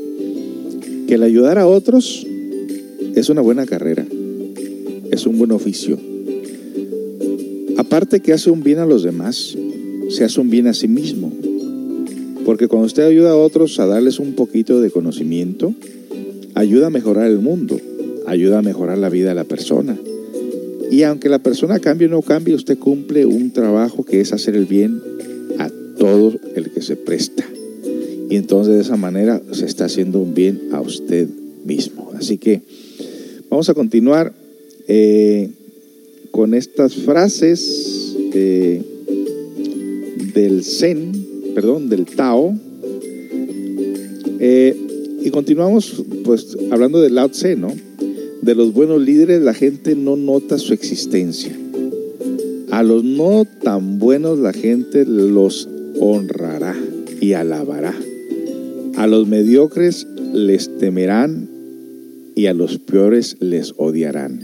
[1.07, 2.26] que el ayudar a otros
[3.14, 4.05] es una buena carrera,
[5.11, 5.99] es un buen oficio.
[7.76, 9.57] Aparte que hace un bien a los demás,
[10.09, 11.32] se hace un bien a sí mismo.
[12.45, 15.74] Porque cuando usted ayuda a otros a darles un poquito de conocimiento,
[16.55, 17.80] ayuda a mejorar el mundo,
[18.26, 19.97] ayuda a mejorar la vida de la persona.
[20.90, 24.57] Y aunque la persona cambie o no cambie, usted cumple un trabajo que es hacer
[24.57, 25.01] el bien
[26.03, 27.48] todo el que se presta.
[28.28, 31.28] Y entonces de esa manera se está haciendo un bien a usted
[31.64, 32.11] mismo.
[32.18, 32.61] Así que
[33.48, 34.32] vamos a continuar
[34.88, 35.50] eh,
[36.32, 38.82] con estas frases eh,
[40.34, 41.12] del Zen,
[41.55, 42.53] perdón, del Tao.
[44.40, 44.76] Eh,
[45.22, 47.72] y continuamos pues hablando del Lao Tse, ¿no?
[48.40, 51.57] De los buenos líderes la gente no nota su existencia.
[52.72, 55.68] A los no tan buenos la gente los
[56.03, 56.74] honrará
[57.20, 57.94] y alabará.
[58.96, 61.48] A los mediocres les temerán
[62.34, 64.40] y a los peores les odiarán.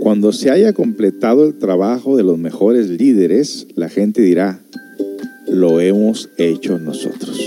[0.00, 4.60] Cuando se haya completado el trabajo de los mejores líderes, la gente dirá,
[5.46, 7.38] lo hemos hecho nosotros.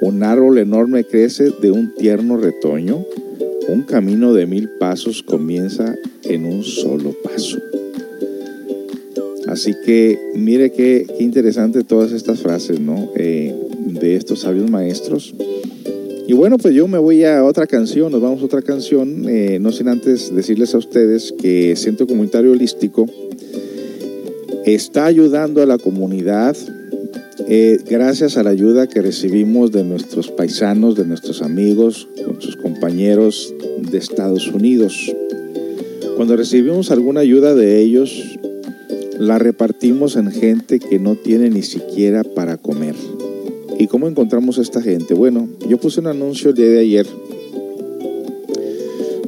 [0.00, 3.04] Un árbol enorme crece de un tierno retoño,
[3.68, 7.58] un camino de mil pasos comienza en un solo paso.
[9.48, 13.10] Así que mire qué, qué interesante todas estas frases, ¿no?
[13.16, 13.54] Eh,
[13.86, 15.34] de estos sabios maestros.
[16.26, 19.58] Y bueno, pues yo me voy a otra canción, nos vamos a otra canción, eh,
[19.58, 23.06] no sin antes decirles a ustedes que Centro Comunitario Holístico
[24.66, 26.54] está ayudando a la comunidad
[27.50, 33.54] eh, gracias a la ayuda que recibimos de nuestros paisanos, de nuestros amigos, nuestros compañeros
[33.90, 35.10] de Estados Unidos.
[36.16, 38.38] Cuando recibimos alguna ayuda de ellos,
[39.18, 42.94] la repartimos en gente que no tiene ni siquiera para comer.
[43.78, 45.14] ¿Y cómo encontramos a esta gente?
[45.14, 47.06] Bueno, yo puse un anuncio el día de ayer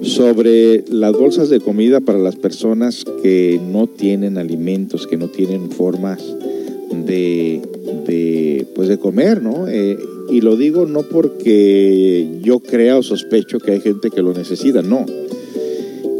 [0.03, 5.70] sobre las bolsas de comida para las personas que no tienen alimentos, que no tienen
[5.70, 6.20] formas
[7.07, 7.61] de,
[8.07, 9.68] de, pues de comer, ¿no?
[9.68, 9.99] Eh,
[10.30, 14.82] y lo digo no porque yo crea o sospecho que hay gente que lo necesita,
[14.82, 15.05] no.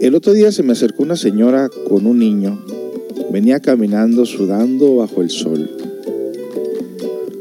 [0.01, 2.59] El otro día se me acercó una señora con un niño,
[3.31, 5.71] venía caminando, sudando bajo el sol,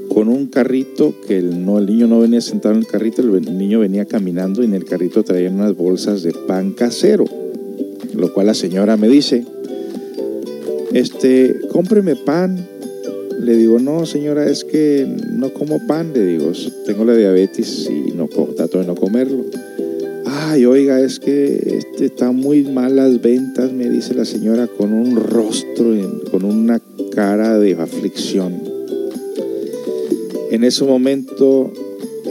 [0.10, 3.58] con un carrito que el, no, el niño no venía sentado en el carrito, el
[3.58, 7.26] niño venía caminando y en el carrito traían unas bolsas de pan casero,
[8.14, 9.46] lo cual la señora me dice,
[10.94, 12.68] este, cómpreme pan.
[13.40, 16.52] Le digo, no señora, es que no como pan, le digo,
[16.86, 19.46] tengo la diabetes y no trato de no comerlo.
[20.52, 24.94] Ay, oiga, es que este, está muy mal las ventas, me dice la señora con
[24.94, 25.94] un rostro,
[26.32, 26.82] con una
[27.12, 28.60] cara de aflicción.
[30.50, 31.72] En ese momento,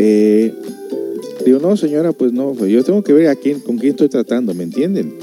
[0.01, 0.53] eh,
[1.47, 4.09] digo, no, señora, pues no, pues yo tengo que ver a quién, con quién estoy
[4.09, 5.15] tratando, ¿me entienden?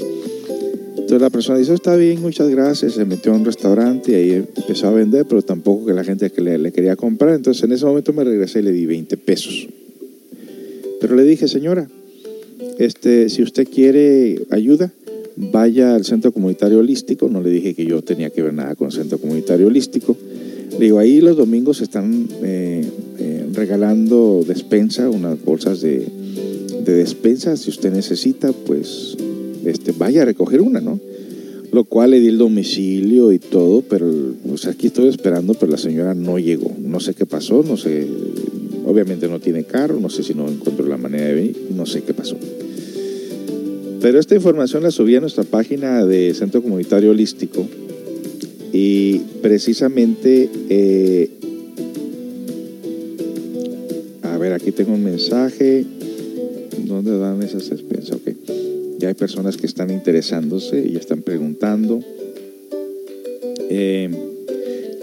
[0.92, 4.44] Entonces la persona dice, está bien, muchas gracias, se metió a un restaurante y ahí
[4.56, 7.34] empezó a vender, pero tampoco que la gente que le, le quería comprar.
[7.34, 9.68] Entonces en ese momento me regresé y le di 20 pesos.
[10.98, 11.90] Pero le dije, señora,
[12.78, 14.92] este, si usted quiere ayuda,
[15.36, 17.28] vaya al centro comunitario holístico.
[17.28, 20.16] No le dije que yo tenía que ver nada con el centro comunitario holístico.
[20.72, 22.84] Le digo, ahí los domingos están eh,
[23.18, 26.06] eh, regalando despensa, unas bolsas de,
[26.84, 27.56] de, despensa.
[27.56, 29.16] Si usted necesita, pues
[29.64, 31.00] este, vaya a recoger una, ¿no?
[31.72, 34.10] Lo cual le di el domicilio y todo, pero
[34.46, 36.72] pues aquí estoy esperando, pero la señora no llegó.
[36.80, 38.06] No sé qué pasó, no sé.
[38.86, 42.02] Obviamente no tiene carro, no sé si no encontró la manera de venir, no sé
[42.04, 42.36] qué pasó.
[44.00, 47.66] Pero esta información la subí a nuestra página de Centro Comunitario Holístico
[48.72, 51.30] y precisamente, eh,
[54.22, 55.84] a ver, aquí tengo un mensaje.
[56.84, 58.16] ¿Dónde dan esas despensas?
[58.16, 58.30] Ok.
[58.98, 62.00] Ya hay personas que están interesándose y están preguntando.
[63.68, 64.25] Eh,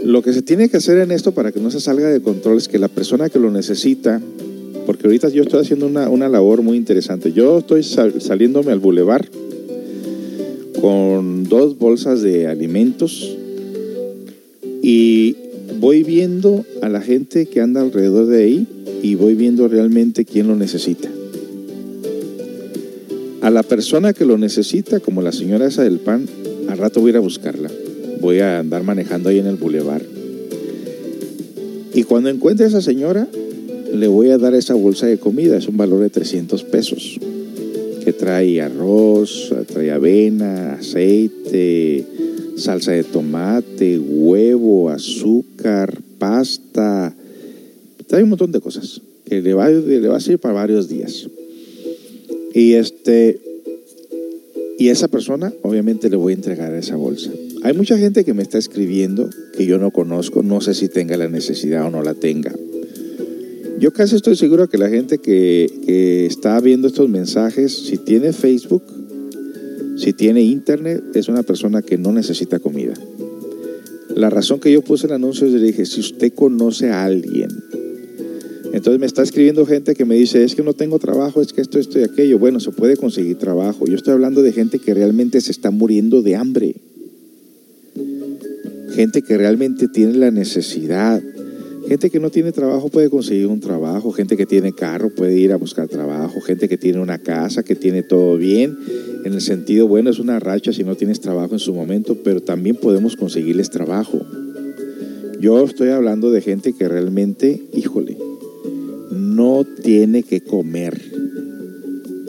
[0.03, 2.57] lo que se tiene que hacer en esto para que no se salga de control
[2.57, 4.21] es que la persona que lo necesita,
[4.85, 7.31] porque ahorita yo estoy haciendo una, una labor muy interesante.
[7.31, 9.29] Yo estoy sal, saliéndome al bulevar
[10.81, 13.37] con dos bolsas de alimentos
[14.81, 15.37] y
[15.79, 18.67] voy viendo a la gente que anda alrededor de ahí
[19.01, 21.09] y voy viendo realmente quién lo necesita.
[23.41, 26.25] A la persona que lo necesita, como la señora esa del pan,
[26.67, 27.69] al rato voy a ir a buscarla.
[28.23, 30.01] Voy a andar manejando ahí en el bulevar.
[31.93, 33.27] Y cuando encuentre a esa señora,
[33.93, 35.57] le voy a dar esa bolsa de comida.
[35.57, 37.19] Es un valor de 300 pesos.
[38.05, 42.05] Que trae arroz, trae avena, aceite,
[42.55, 47.13] salsa de tomate, huevo, azúcar, pasta.
[48.07, 51.27] Trae un montón de cosas que le va, le va a servir para varios días.
[52.53, 53.41] Y este
[54.79, 57.29] y esa persona obviamente le voy a entregar esa bolsa.
[57.63, 61.17] Hay mucha gente que me está escribiendo que yo no conozco, no sé si tenga
[61.17, 62.53] la necesidad o no la tenga.
[63.79, 68.83] Yo casi estoy seguro que la gente que, está viendo estos mensajes, si tiene Facebook,
[69.97, 72.93] si tiene internet, es una persona que no necesita comida.
[74.15, 77.49] La razón que yo puse el anuncio es que dije, si usted conoce a alguien
[78.73, 81.61] entonces me está escribiendo gente que me dice, es que no tengo trabajo, es que
[81.61, 82.39] esto, esto y aquello.
[82.39, 83.85] Bueno, se puede conseguir trabajo.
[83.85, 86.75] Yo estoy hablando de gente que realmente se está muriendo de hambre.
[88.95, 91.21] Gente que realmente tiene la necesidad.
[91.87, 94.11] Gente que no tiene trabajo puede conseguir un trabajo.
[94.11, 96.41] Gente que tiene carro puede ir a buscar trabajo.
[96.41, 98.77] Gente que tiene una casa, que tiene todo bien.
[99.25, 102.41] En el sentido, bueno, es una racha si no tienes trabajo en su momento, pero
[102.41, 104.21] también podemos conseguirles trabajo.
[105.39, 108.17] Yo estoy hablando de gente que realmente, híjole,
[109.11, 111.01] no tiene que comer.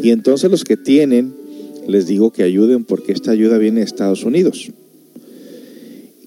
[0.03, 1.35] Y entonces los que tienen,
[1.87, 4.73] les digo que ayuden porque esta ayuda viene de Estados Unidos.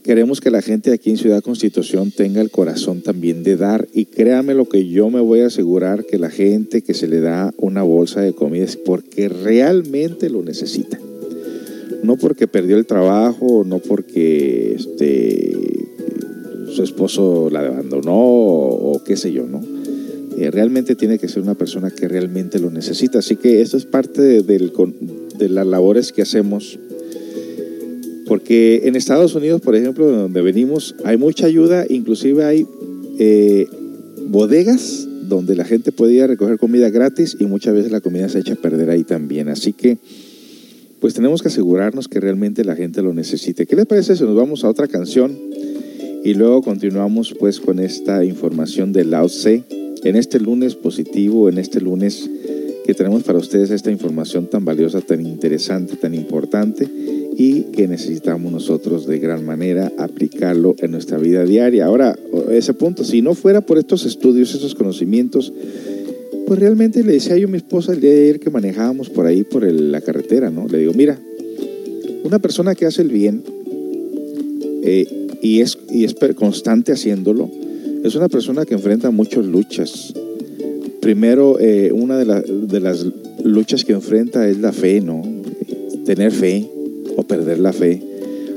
[0.07, 3.89] Queremos que la gente aquí en Ciudad Constitución tenga el corazón también de dar.
[3.93, 7.19] Y créame lo que yo me voy a asegurar que la gente que se le
[7.19, 10.97] da una bolsa de comida es porque realmente lo necesita.
[12.03, 15.53] No porque perdió el trabajo, no porque este,
[16.73, 19.61] su esposo la abandonó o, qué sé yo, ¿no?
[20.37, 23.19] Eh, realmente tiene que ser una persona que realmente lo necesita.
[23.19, 26.79] Así que esto es parte de, las labores que hacemos.
[28.27, 32.67] Porque en Estados Unidos, por ejemplo, de donde venimos, hay mucha ayuda, inclusive hay
[33.19, 33.67] eh,
[34.27, 38.29] bodegas donde la gente puede ir a recoger comida gratis y muchas veces la comida
[38.29, 39.49] se echa a perder ahí también.
[39.49, 39.97] Así que
[40.99, 43.65] pues tenemos que asegurarnos que realmente la gente lo necesite.
[43.65, 45.37] ¿Qué les parece si nos vamos a otra canción
[46.23, 49.63] y luego continuamos pues con esta información de Lao Tse
[50.03, 52.29] en este lunes positivo, en este lunes
[52.85, 56.87] que tenemos para ustedes esta información tan valiosa, tan interesante, tan importante
[57.39, 61.85] y que necesitamos nosotros de gran manera aplicarlo en nuestra vida diaria.
[61.85, 62.17] Ahora,
[62.49, 65.53] ese punto, si no fuera por estos estudios, estos conocimientos,
[66.47, 69.27] pues realmente le decía yo a mi esposa el día de ayer que manejábamos por
[69.27, 70.67] ahí, por el- la carretera, ¿no?
[70.67, 71.19] Le digo, mira,
[72.23, 73.43] una persona que hace el bien
[74.83, 75.05] eh,
[75.41, 77.49] y, es, y es constante haciéndolo,
[78.03, 80.13] es una persona que enfrenta muchas luchas.
[81.01, 83.05] Primero, eh, una de, la- de las
[83.43, 85.21] luchas que enfrenta es la fe, ¿no?
[86.05, 86.67] Tener fe
[87.17, 88.01] o perder la fe.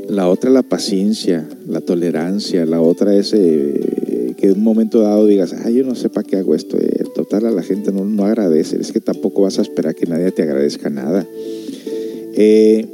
[0.09, 2.65] La otra la paciencia, la tolerancia.
[2.67, 6.27] La otra es eh, que en un momento dado digas, ay, yo no sé para
[6.27, 6.77] qué hago esto.
[6.79, 8.81] eh, total, a la gente no, no agradece.
[8.81, 11.27] Es que tampoco vas a esperar que nadie te agradezca nada.
[12.35, 12.87] Eh,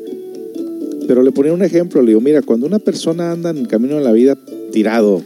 [1.07, 3.97] pero le ponía un ejemplo, le digo, mira, cuando una persona anda en el camino
[3.97, 4.37] de la vida
[4.73, 5.23] tirado,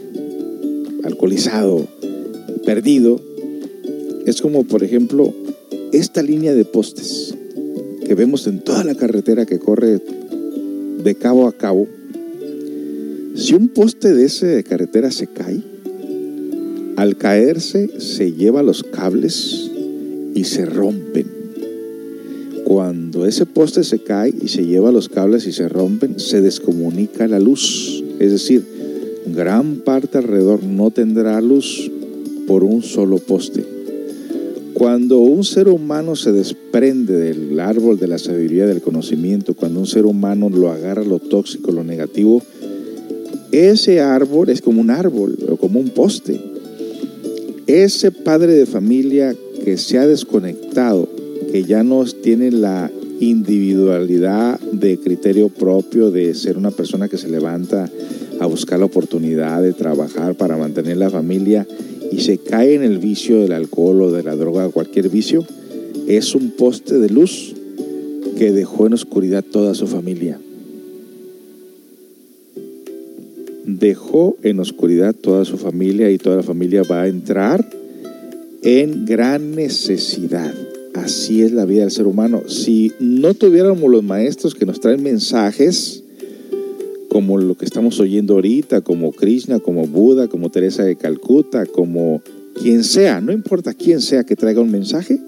[1.03, 1.87] alcoholizado,
[2.65, 3.19] perdido,
[4.25, 5.33] es como, por ejemplo,
[5.91, 7.35] esta línea de postes
[8.05, 9.99] que vemos en toda la carretera que corre
[11.03, 11.87] de cabo a cabo.
[13.35, 15.61] Si un poste de esa carretera se cae,
[16.97, 19.71] al caerse se lleva los cables
[20.35, 21.25] y se rompen.
[22.65, 27.27] Cuando ese poste se cae y se lleva los cables y se rompen, se descomunica
[27.27, 28.03] la luz.
[28.19, 28.63] Es decir,
[29.25, 31.91] gran parte alrededor no tendrá luz
[32.47, 33.70] por un solo poste.
[34.81, 39.85] Cuando un ser humano se desprende del árbol de la sabiduría del conocimiento, cuando un
[39.85, 42.41] ser humano lo agarra lo tóxico, lo negativo,
[43.51, 46.41] ese árbol es como un árbol o como un poste.
[47.67, 51.07] Ese padre de familia que se ha desconectado,
[51.51, 57.29] que ya no tiene la individualidad de criterio propio de ser una persona que se
[57.29, 57.87] levanta
[58.39, 61.67] a buscar la oportunidad de trabajar para mantener la familia
[62.11, 65.45] y se cae en el vicio del alcohol o de la droga cualquier vicio,
[66.07, 67.55] es un poste de luz
[68.37, 70.39] que dejó en oscuridad toda su familia.
[73.65, 77.67] Dejó en oscuridad toda su familia y toda la familia va a entrar
[78.61, 80.53] en gran necesidad.
[80.93, 82.43] Así es la vida del ser humano.
[82.47, 86.03] Si no tuviéramos los maestros que nos traen mensajes,
[87.11, 92.21] como lo que estamos oyendo ahorita, como Krishna, como Buda, como Teresa de Calcuta, como
[92.53, 95.19] quien sea, no importa quién sea que traiga un mensaje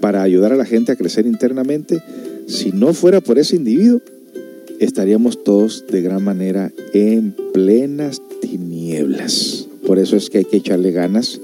[0.00, 2.02] para ayudar a la gente a crecer internamente,
[2.46, 4.00] si no fuera por ese individuo,
[4.80, 9.68] estaríamos todos de gran manera en plenas tinieblas.
[9.86, 11.38] Por eso es que hay que echarle ganas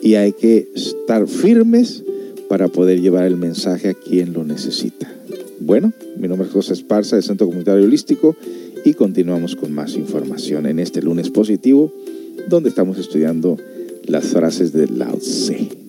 [0.00, 2.02] y hay que estar firmes
[2.48, 5.12] para poder llevar el mensaje a quien lo necesita.
[5.60, 8.34] Bueno, mi nombre es José Esparza del Centro Comunitario Holístico
[8.84, 11.92] y continuamos con más información en este lunes positivo,
[12.48, 13.56] donde estamos estudiando
[14.06, 15.83] las frases de Lao Tse.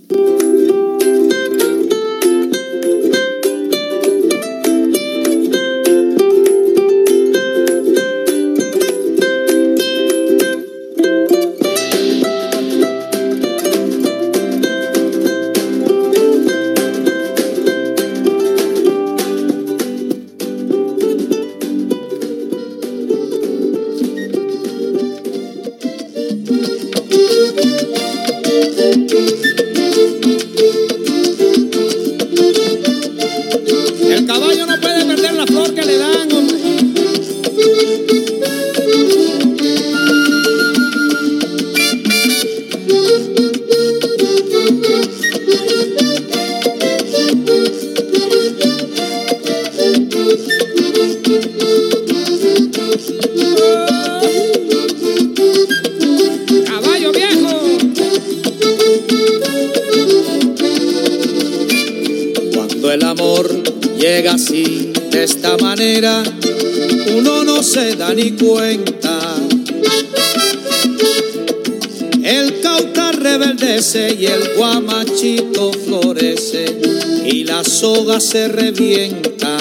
[77.86, 79.59] Soga se revienta.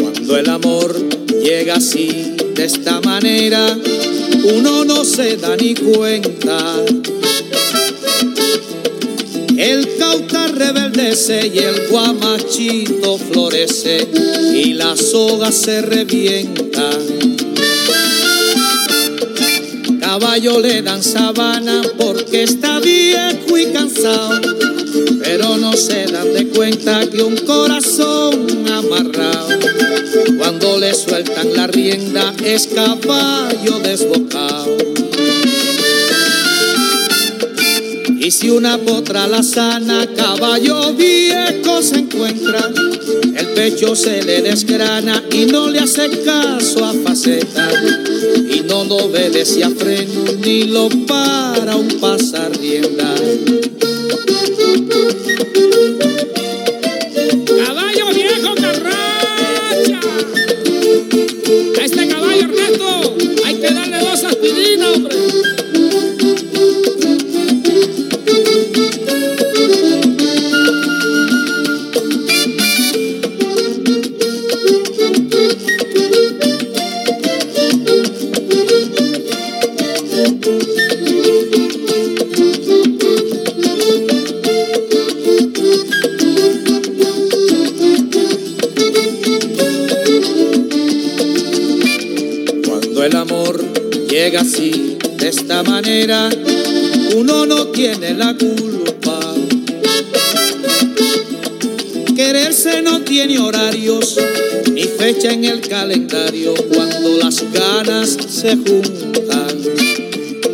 [0.00, 0.96] Cuando el amor
[1.44, 3.78] llega así, de esta manera,
[4.44, 6.58] uno no se da ni cuenta.
[9.58, 14.08] El cauta rebeldece y el guamachito florece
[14.54, 16.88] y la soga se revienta.
[20.00, 24.61] Caballo le dan sabana porque está viejo y cansado.
[25.34, 29.48] Pero no se dan de cuenta que un corazón amarrado,
[30.36, 34.76] cuando le sueltan la rienda, es caballo desbocado.
[38.20, 42.70] Y si una potra la sana, caballo viejo se encuentra,
[43.34, 47.70] el pecho se le desgrana y no le hace caso a faceta.
[48.50, 53.14] Y no lo obedece a freno ni lo para un pasar rienda.
[55.36, 55.71] Caballo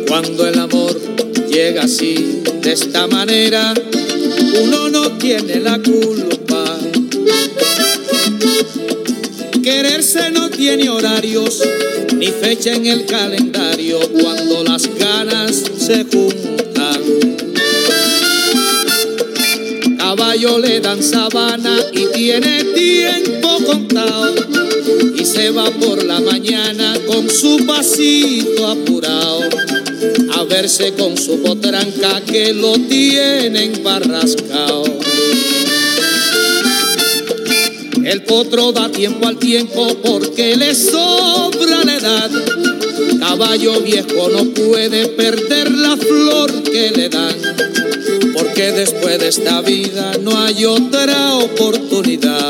[0.07, 0.95] Cuando el amor
[1.49, 3.73] llega así, de esta manera,
[4.61, 6.77] uno no tiene la culpa.
[9.63, 11.63] Quererse no tiene horarios
[12.15, 17.01] ni fecha en el calendario cuando las ganas se juntan.
[19.97, 24.68] Caballo le dan sabana y tiene tiempo contado
[25.33, 29.41] se va por la mañana con su pasito apurado
[30.33, 34.85] a verse con su potranca que lo tienen barrascao.
[38.03, 42.31] El potro da tiempo al tiempo porque le sobra la edad.
[43.19, 47.35] Caballo viejo no puede perder la flor que le dan,
[48.33, 52.48] porque después de esta vida no hay otra oportunidad.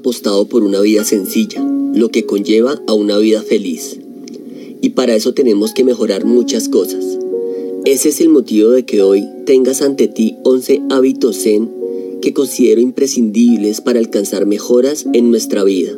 [0.00, 1.62] Apostado por una vida sencilla,
[1.94, 3.98] lo que conlleva a una vida feliz.
[4.80, 7.04] Y para eso tenemos que mejorar muchas cosas.
[7.84, 11.68] Ese es el motivo de que hoy tengas ante ti 11 hábitos zen
[12.22, 15.92] que considero imprescindibles para alcanzar mejoras en nuestra vida.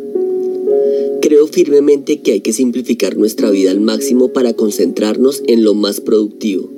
[1.20, 6.00] Creo firmemente que hay que simplificar nuestra vida al máximo para concentrarnos en lo más
[6.00, 6.68] productivo.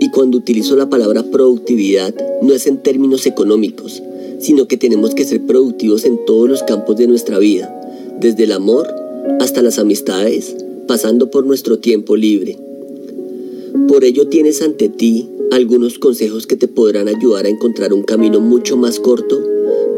[0.00, 4.02] Y cuando utilizo la palabra productividad no es en términos económicos,
[4.40, 7.74] sino que tenemos que ser productivos en todos los campos de nuestra vida,
[8.20, 8.88] desde el amor
[9.38, 12.58] hasta las amistades, pasando por nuestro tiempo libre.
[13.86, 18.40] Por ello tienes ante ti algunos consejos que te podrán ayudar a encontrar un camino
[18.40, 19.40] mucho más corto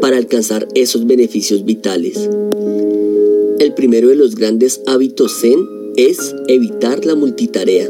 [0.01, 2.29] para alcanzar esos beneficios vitales.
[3.59, 5.59] El primero de los grandes hábitos zen
[5.95, 7.89] es evitar la multitarea.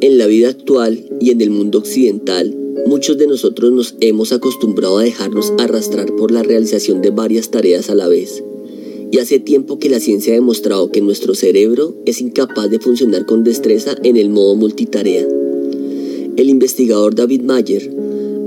[0.00, 2.54] En la vida actual y en el mundo occidental,
[2.86, 7.90] muchos de nosotros nos hemos acostumbrado a dejarnos arrastrar por la realización de varias tareas
[7.90, 8.42] a la vez.
[9.10, 13.24] Y hace tiempo que la ciencia ha demostrado que nuestro cerebro es incapaz de funcionar
[13.24, 15.26] con destreza en el modo multitarea.
[16.36, 17.90] El investigador David Mayer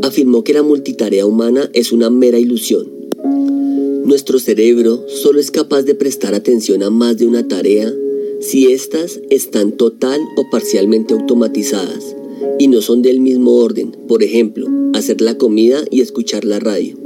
[0.04, 2.88] afirmó que la multitarea humana es una mera ilusión.
[4.06, 7.94] Nuestro cerebro solo es capaz de prestar atención a más de una tarea
[8.40, 12.16] si éstas están total o parcialmente automatizadas
[12.60, 16.98] y no son del mismo orden, por ejemplo, hacer la comida y escuchar la radio.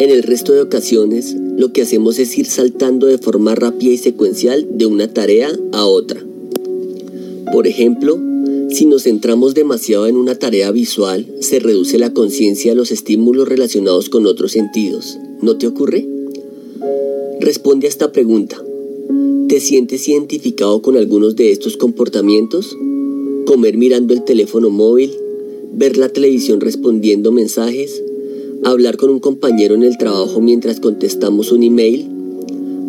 [0.00, 3.98] En el resto de ocasiones, lo que hacemos es ir saltando de forma rápida y
[3.98, 6.20] secuencial de una tarea a otra.
[7.52, 8.18] Por ejemplo,
[8.70, 13.46] si nos centramos demasiado en una tarea visual, se reduce la conciencia de los estímulos
[13.46, 15.16] relacionados con otros sentidos.
[15.40, 16.06] ¿No te ocurre?
[17.40, 18.60] Responde a esta pregunta.
[19.48, 22.76] ¿Te sientes identificado con algunos de estos comportamientos?
[23.46, 25.12] Comer mirando el teléfono móvil,
[25.72, 28.02] ver la televisión respondiendo mensajes,
[28.64, 32.08] hablar con un compañero en el trabajo mientras contestamos un email,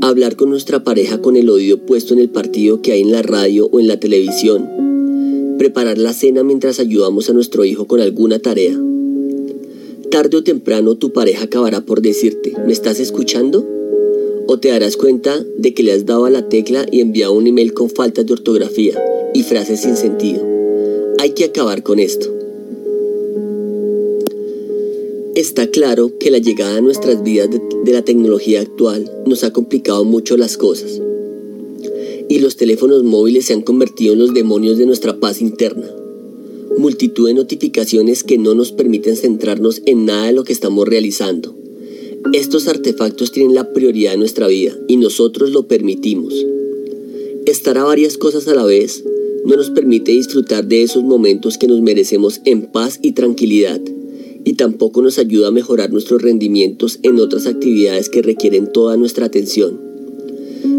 [0.02, 3.22] hablar con nuestra pareja con el oído puesto en el partido que hay en la
[3.22, 8.40] radio o en la televisión, preparar la cena mientras ayudamos a nuestro hijo con alguna
[8.40, 8.80] tarea.
[10.10, 13.75] Tarde o temprano tu pareja acabará por decirte, ¿me estás escuchando?
[14.48, 17.48] O te darás cuenta de que le has dado a la tecla y enviado un
[17.48, 19.02] email con faltas de ortografía
[19.34, 20.46] y frases sin sentido.
[21.20, 22.32] Hay que acabar con esto.
[25.36, 29.52] Está claro que la llegada a nuestras vidas de, de, la tecnología actual nos ha
[29.52, 31.02] complicado mucho las cosas.
[32.30, 35.90] Y los teléfonos móviles se han convertido en los demonios de nuestra paz interna.
[36.78, 41.65] Multitud de notificaciones que no nos permiten centrarnos en nada de lo que estamos realizando.
[42.34, 46.34] Estos artefactos tienen la prioridad en nuestra vida y nosotros lo permitimos.
[47.46, 49.04] Estar a varias cosas a la vez
[49.46, 53.80] no nos permite disfrutar de esos momentos que nos merecemos en paz y tranquilidad
[54.44, 59.28] y tampoco nos ayuda a mejorar nuestros rendimientos en otras actividades que requieren toda nuestra
[59.28, 59.80] atención.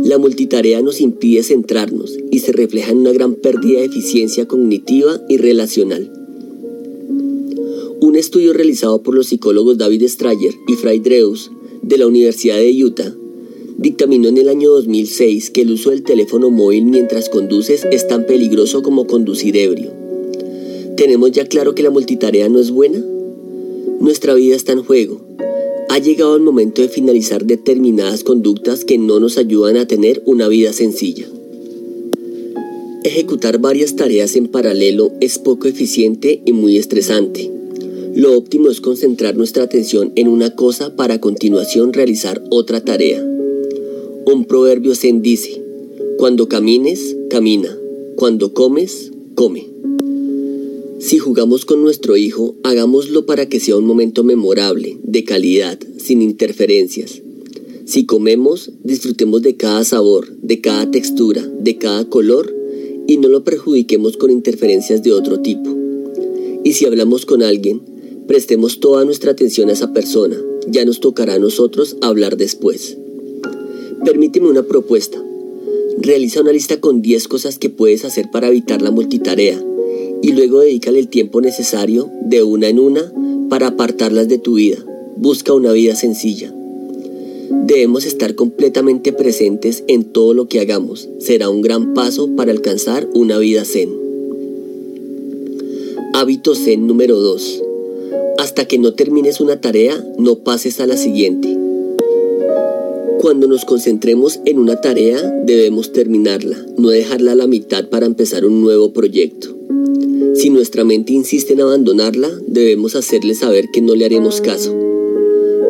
[0.04, 5.20] La multitarea nos impide centrarnos y se refleja en una gran pérdida de eficiencia cognitiva
[5.28, 6.25] y relacional.
[7.98, 12.84] Un estudio realizado por los psicólogos David Strayer y Fry Drews de la Universidad de
[12.84, 13.14] Utah
[13.78, 18.26] dictaminó en el año 2006 que el uso del teléfono móvil mientras conduces es tan
[18.26, 19.92] peligroso como conducir ebrio.
[20.96, 23.02] ¿Tenemos ya claro que la multitarea no es buena?
[23.98, 25.22] Nuestra vida está en juego.
[25.88, 30.48] Ha llegado el momento de finalizar determinadas conductas que no nos ayudan a tener una
[30.48, 31.26] vida sencilla.
[33.04, 37.56] Ejecutar varias tareas en paralelo es poco eficiente y muy estresante.
[38.16, 43.22] Lo óptimo es concentrar nuestra atención en una cosa para a continuación realizar otra tarea.
[44.24, 45.62] Un proverbio zen dice,
[46.16, 47.76] cuando camines, camina,
[48.14, 49.68] cuando comes, come.
[50.98, 56.22] Si jugamos con nuestro hijo, hagámoslo para que sea un momento memorable, de calidad, sin
[56.22, 57.20] interferencias.
[57.84, 62.56] Si comemos, disfrutemos de cada sabor, de cada textura, de cada color
[63.06, 65.76] y no lo perjudiquemos con interferencias de otro tipo.
[66.64, 67.95] Y si hablamos con alguien,
[68.26, 70.36] prestemos toda nuestra atención a esa persona.
[70.68, 72.96] Ya nos tocará a nosotros hablar después.
[74.04, 75.22] Permíteme una propuesta.
[75.98, 79.62] Realiza una lista con 10 cosas que puedes hacer para evitar la multitarea
[80.22, 83.12] y luego dedícale el tiempo necesario de una en una
[83.48, 84.78] para apartarlas de tu vida.
[85.16, 86.52] Busca una vida sencilla.
[87.66, 91.08] Debemos estar completamente presentes en todo lo que hagamos.
[91.18, 93.90] Será un gran paso para alcanzar una vida zen.
[96.12, 97.65] Hábito zen número 2.
[98.46, 101.58] Hasta que no termines una tarea, no pases a la siguiente.
[103.18, 108.44] Cuando nos concentremos en una tarea, debemos terminarla, no dejarla a la mitad para empezar
[108.44, 109.48] un nuevo proyecto.
[110.36, 114.72] Si nuestra mente insiste en abandonarla, debemos hacerle saber que no le haremos caso.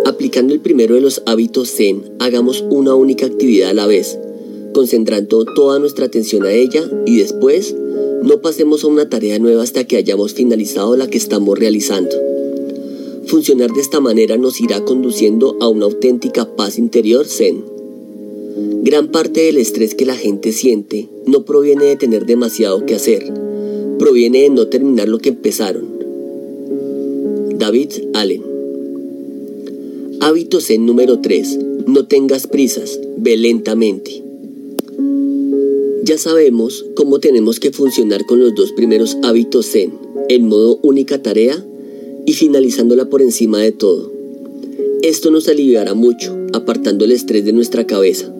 [0.04, 4.18] Aplicando el primero de los hábitos Zen, hagamos una única actividad a la vez,
[4.74, 7.74] concentrando toda nuestra atención a ella y después
[8.22, 12.35] no pasemos a una tarea nueva hasta que hayamos finalizado la que estamos realizando.
[13.26, 17.64] Funcionar de esta manera nos irá conduciendo a una auténtica paz interior zen.
[18.82, 23.32] Gran parte del estrés que la gente siente no proviene de tener demasiado que hacer,
[23.98, 25.84] proviene de no terminar lo que empezaron.
[27.58, 28.56] David Allen
[30.20, 31.58] Hábito zen número 3.
[31.86, 34.22] No tengas prisas, ve lentamente.
[36.02, 39.92] Ya sabemos cómo tenemos que funcionar con los dos primeros hábitos zen,
[40.28, 41.64] en modo única tarea
[42.26, 44.12] y finalizándola por encima de todo.
[45.02, 48.34] Esto nos aliviará mucho, apartando el estrés de nuestra cabeza.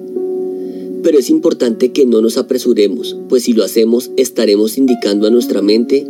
[1.02, 5.62] Pero es importante que no nos apresuremos, pues si lo hacemos estaremos indicando a nuestra
[5.62, 6.04] mente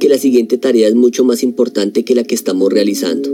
[0.00, 3.28] que la siguiente tarea es mucho más importante que la que estamos realizando.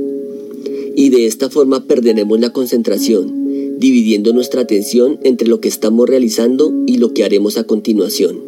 [0.96, 6.72] Y de esta forma perderemos la concentración, dividiendo nuestra atención entre lo que estamos realizando
[6.86, 8.40] y lo que haremos a continuación.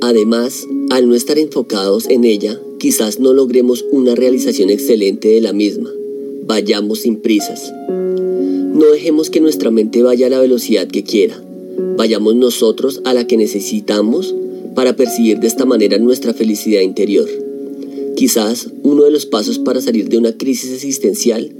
[0.00, 5.54] Además, al no estar enfocados en ella, quizás no logremos una realización excelente de la
[5.54, 5.90] misma.
[6.46, 7.72] Vayamos sin prisas.
[7.88, 11.42] No dejemos que nuestra mente vaya a la velocidad que quiera.
[11.96, 14.34] Vayamos nosotros a la que necesitamos
[14.74, 17.26] para percibir de esta manera nuestra felicidad interior.
[18.16, 21.52] Quizás uno de los pasos para salir de una crisis existencial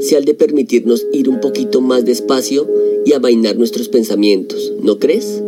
[0.00, 2.68] sea el de permitirnos ir un poquito más despacio
[3.06, 5.44] y amainar nuestros pensamientos, ¿no crees?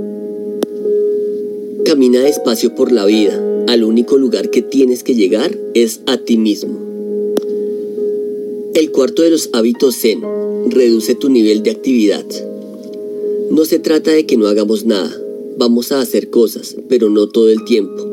[1.84, 6.36] Camina despacio por la vida, al único lugar que tienes que llegar es a ti
[6.36, 6.78] mismo.
[8.74, 10.20] El cuarto de los hábitos Zen,
[10.68, 12.24] reduce tu nivel de actividad.
[13.50, 15.16] No se trata de que no hagamos nada,
[15.58, 18.04] vamos a hacer cosas, pero no todo el tiempo.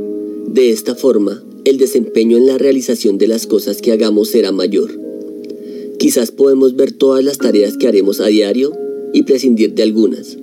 [0.48, 4.92] De esta forma, el desempeño en la realización de las cosas que hagamos será mayor.
[5.98, 8.74] Quizás podemos ver todas las tareas que haremos a diario
[9.14, 10.38] y prescindir de algunas.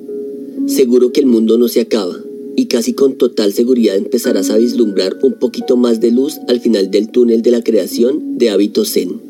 [0.66, 2.16] Seguro que el mundo no se acaba,
[2.59, 6.90] y casi con total seguridad empezarás a vislumbrar un poquito más de luz al final
[6.90, 9.27] del túnel de la creación de hábitos zen.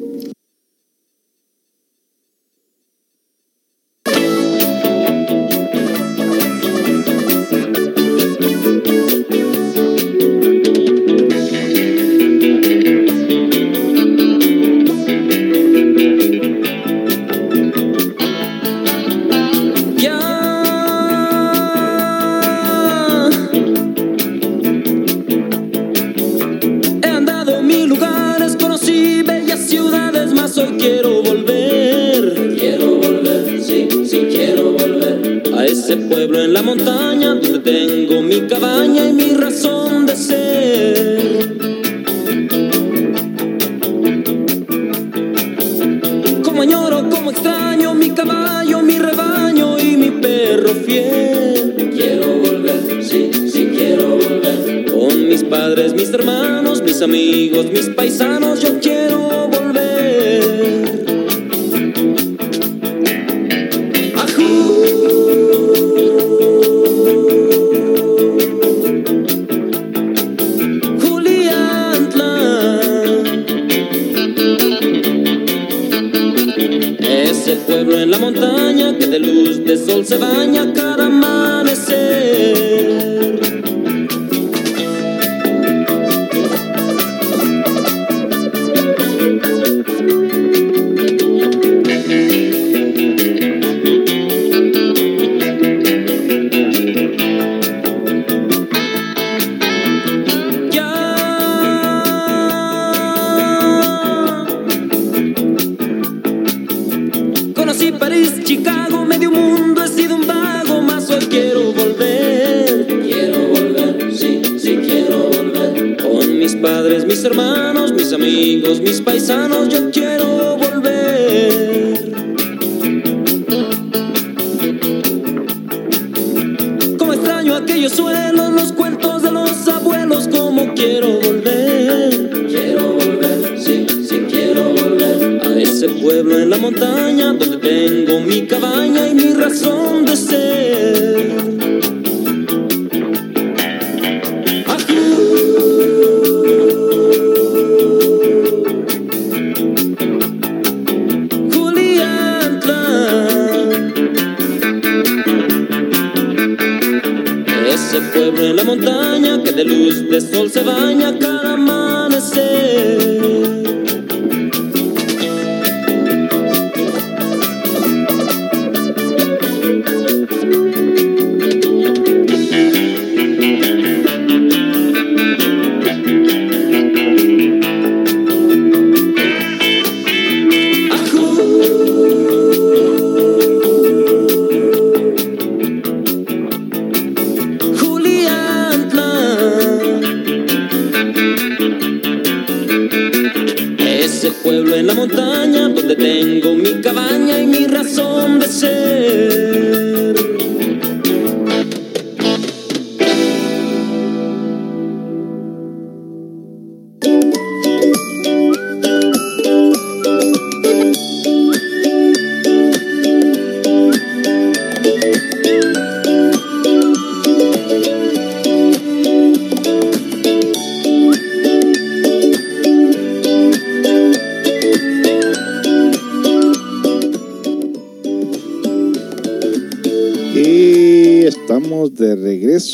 [195.67, 199.68] Donde tengo mi cabaña y mi razón de ser.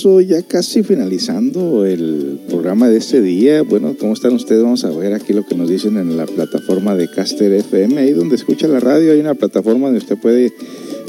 [0.04, 3.62] Regreso, ya casi finalizando el programa de este día.
[3.62, 4.62] Bueno, ¿cómo están ustedes?
[4.62, 8.12] Vamos a ver aquí lo que nos dicen en la plataforma de Caster FM, ahí
[8.12, 10.52] donde escucha la radio, hay una plataforma donde usted puede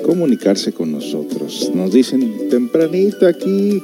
[0.03, 1.71] comunicarse con nosotros.
[1.73, 3.81] Nos dicen tempranito aquí,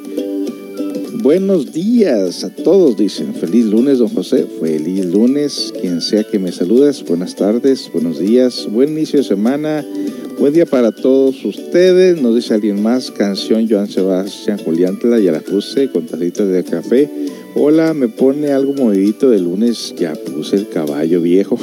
[1.22, 3.34] buenos días a todos, dicen.
[3.34, 4.46] Feliz lunes, don José.
[4.62, 7.04] Feliz lunes, quien sea que me saludas.
[7.04, 9.86] Buenas tardes, buenos días, buen inicio de semana.
[10.42, 12.20] Buen día para todos ustedes.
[12.20, 13.12] Nos dice alguien más.
[13.12, 14.98] Canción Joan Sebastián Julián.
[15.24, 17.08] Ya la puse con tacitas de café.
[17.54, 19.94] Hola, me pone algo movidito de lunes.
[19.96, 21.60] Ya puse el caballo viejo.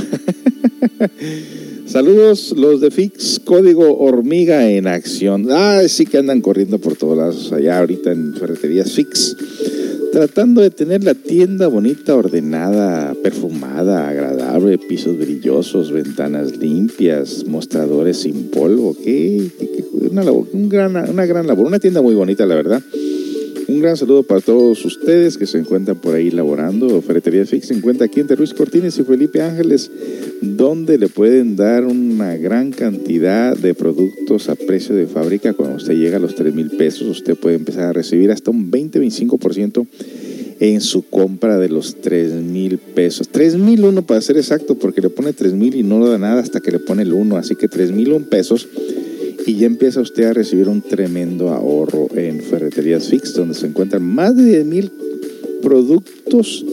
[1.87, 5.49] Saludos los de Fix, código hormiga en acción.
[5.51, 9.37] Ah, sí que andan corriendo por todos lados allá ahorita en ferreterías Fix.
[10.13, 18.51] Tratando de tener la tienda bonita, ordenada, perfumada, agradable, pisos brillosos, ventanas limpias, mostradores sin
[18.51, 18.97] polvo.
[18.97, 19.49] ¿Qué?
[20.11, 22.83] Una, labor- un gran, una gran labor, una tienda muy bonita, la verdad.
[23.69, 27.03] Un gran saludo para todos ustedes que se encuentran por ahí laborando.
[27.03, 29.91] Ferretería Fix se encuentra aquí entre Ruiz Cortines y Felipe Ángeles,
[30.41, 35.53] donde le pueden dar una gran cantidad de productos a precio de fábrica.
[35.53, 38.71] Cuando usted llega a los 3 mil pesos, usted puede empezar a recibir hasta un
[38.71, 39.87] 20-25%
[40.61, 43.29] en su compra de los 3 mil pesos.
[43.29, 46.17] 3 mil uno para ser exacto, porque le pone 3 mil y no le da
[46.17, 47.37] nada hasta que le pone el 1.
[47.37, 48.67] Así que 3 mil pesos
[49.47, 54.03] y ya empieza usted a recibir un tremendo ahorro en Ferreterías Fix, donde se encuentran
[54.03, 54.91] más de 10 mil
[55.63, 56.65] productos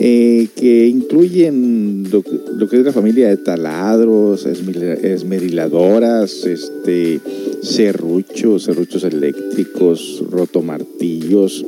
[0.00, 7.20] eh, que incluyen lo, que- es la familia de taladros, esmeriladoras, este,
[7.62, 11.64] serruchos, serruchos eléctricos, rotomartillos,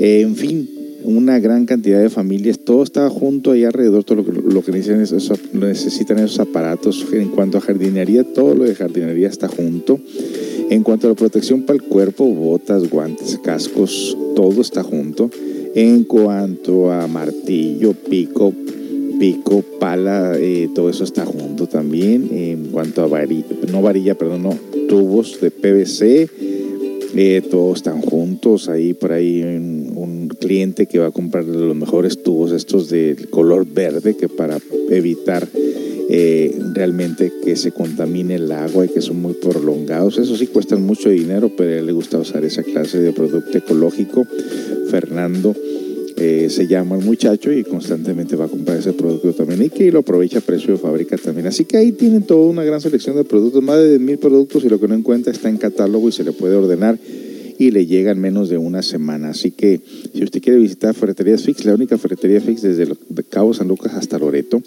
[0.00, 0.68] eh, en fin,
[1.04, 2.58] una gran cantidad de familias.
[2.58, 7.06] Todo estaba junto ahí alrededor, todo lo que, necesitan esos aparatos.
[7.12, 9.98] En cuanto a jardinería, todo lo de jardinería está junto.
[10.70, 15.30] En cuanto a la protección para el cuerpo, botas, guantes, cascos, todo está junto.
[15.74, 18.52] En cuanto a martillo, pico,
[19.18, 22.28] pico, pala, eh, todo eso está junto también.
[22.32, 24.58] En cuanto a varilla, no varilla, perdón, no,
[24.88, 26.28] tubos de PVC,
[27.16, 28.68] eh, todos están juntos.
[28.68, 33.66] Ahí por ahí un, cliente que va a comprar los mejores tubos, estos de color
[33.66, 34.58] verde, que para
[34.88, 35.46] evitar
[36.08, 40.16] eh, realmente que se contamine el agua y que son muy prolongados.
[40.16, 44.26] Eso sí cuestan mucho dinero, pero él le gusta usar esa clase de producto ecológico.
[44.90, 45.54] Fernando
[46.22, 49.90] eh, se llama el muchacho y constantemente va a comprar ese producto también y que
[49.90, 51.46] lo aprovecha a precio de fábrica también.
[51.46, 54.68] Así que ahí tienen toda una gran selección de productos, más de mil productos y
[54.68, 56.98] lo que no encuentra está en catálogo y se le puede ordenar
[57.58, 59.30] y le llega en menos de una semana.
[59.30, 59.80] Así que
[60.12, 62.86] si usted quiere visitar Ferreterías Fix, la única ferretería Fix desde
[63.30, 64.62] Cabo San Lucas hasta Loreto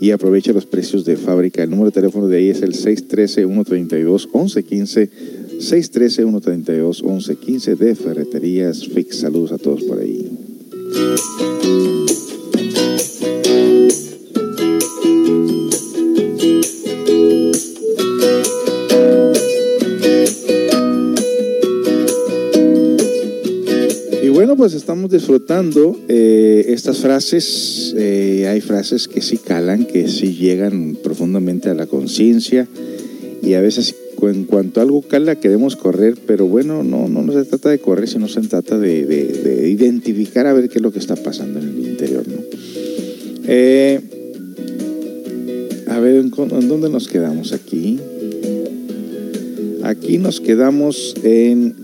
[0.00, 1.62] y aprovecha los precios de fábrica.
[1.62, 5.10] El número de teléfono de ahí es el 613-132-1115.
[5.58, 9.18] 613-132-1115 de Ferreterías Fix.
[9.18, 10.30] Saludos a todos por ahí.
[24.22, 27.94] Y bueno, pues estamos disfrutando eh, estas frases.
[27.96, 32.66] eh, hay frases que sí calan, que sí llegan profundamente a la conciencia.
[33.42, 37.68] Y a veces en cuanto algo cala queremos correr, pero bueno, no, no, se trata
[37.70, 40.98] de correr, sino se trata de, de- de identificar a ver qué es lo que
[40.98, 42.24] está pasando en el interior.
[42.26, 42.36] ¿no?
[43.46, 44.00] Eh,
[45.86, 47.98] a ver, ¿en, en dónde nos quedamos aquí?
[49.84, 51.76] Aquí nos quedamos en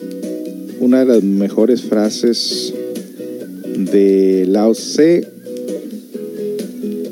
[0.81, 2.75] una de las mejores frases
[3.93, 5.27] de Lao Tse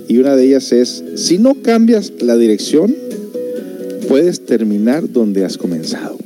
[0.09, 2.95] y una de ellas es, si no cambias la dirección,
[4.13, 6.19] puedes terminar donde has comenzado.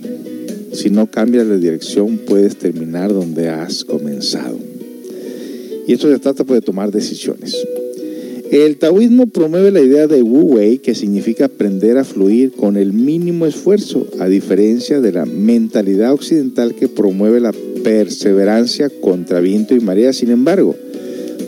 [0.73, 4.59] Si no cambias la dirección, puedes terminar donde has comenzado.
[5.87, 7.57] Y esto se trata pues, de tomar decisiones.
[8.51, 12.93] El taoísmo promueve la idea de Wu Wei, que significa aprender a fluir con el
[12.93, 17.53] mínimo esfuerzo, a diferencia de la mentalidad occidental que promueve la
[17.85, 20.13] perseverancia contra viento y marea.
[20.13, 20.75] Sin embargo,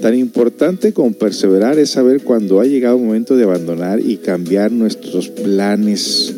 [0.01, 4.71] Tan importante como perseverar es saber cuando ha llegado el momento de abandonar y cambiar
[4.71, 6.33] nuestros planes.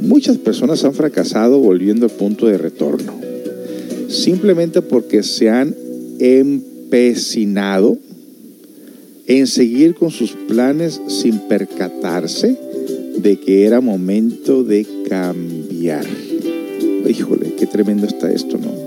[0.00, 3.14] Muchas personas han fracasado volviendo al punto de retorno,
[4.08, 5.74] simplemente porque se han
[6.18, 7.96] empecinado
[9.26, 12.56] en seguir con sus planes sin percatarse
[13.18, 16.06] de que era momento de cambiar.
[17.08, 18.85] Híjole, qué tremendo está esto, ¿no?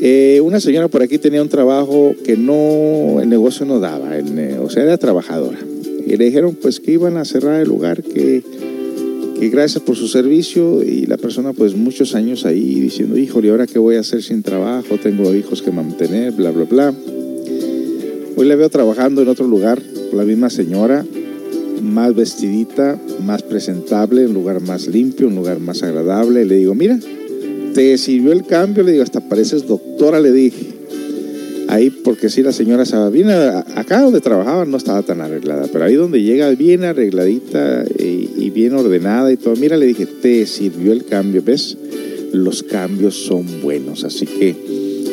[0.00, 4.58] Eh, una señora por aquí tenía un trabajo que no, el negocio no daba, el,
[4.60, 5.58] o sea, era trabajadora.
[6.06, 8.42] Y le dijeron pues que iban a cerrar el lugar, que,
[9.38, 13.66] que gracias por su servicio y la persona pues muchos años ahí diciendo, híjole, ¿ahora
[13.66, 14.96] qué voy a hacer sin trabajo?
[15.02, 16.94] Tengo hijos que mantener, bla, bla, bla.
[18.36, 21.04] Hoy la veo trabajando en otro lugar, la misma señora,
[21.82, 26.44] más vestidita, más presentable, un lugar más limpio, un lugar más agradable.
[26.44, 26.98] Le digo, mira,
[27.78, 30.66] te sirvió el cambio, le digo, hasta pareces doctora, le dije.
[31.68, 33.08] Ahí, porque si la señora estaba
[33.76, 38.50] acá donde trabajaba no estaba tan arreglada, pero ahí donde llega bien arregladita y, y
[38.50, 41.76] bien ordenada y todo, mira, le dije, te sirvió el cambio, ¿ves?
[42.32, 44.56] Los cambios son buenos, así que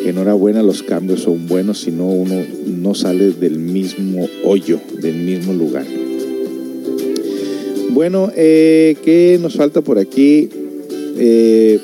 [0.07, 5.53] enhorabuena, los cambios son buenos, si no uno no sale del mismo hoyo, del mismo
[5.53, 5.85] lugar.
[7.91, 10.49] Bueno, eh, ¿qué nos falta por aquí?
[11.17, 11.79] Eh,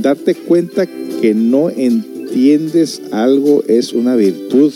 [0.00, 4.72] darte cuenta que no entiendes algo es una virtud.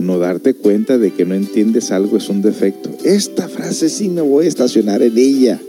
[0.00, 2.90] No darte cuenta de que no entiendes algo es un defecto.
[3.04, 5.60] Esta frase sí me voy a estacionar en ella.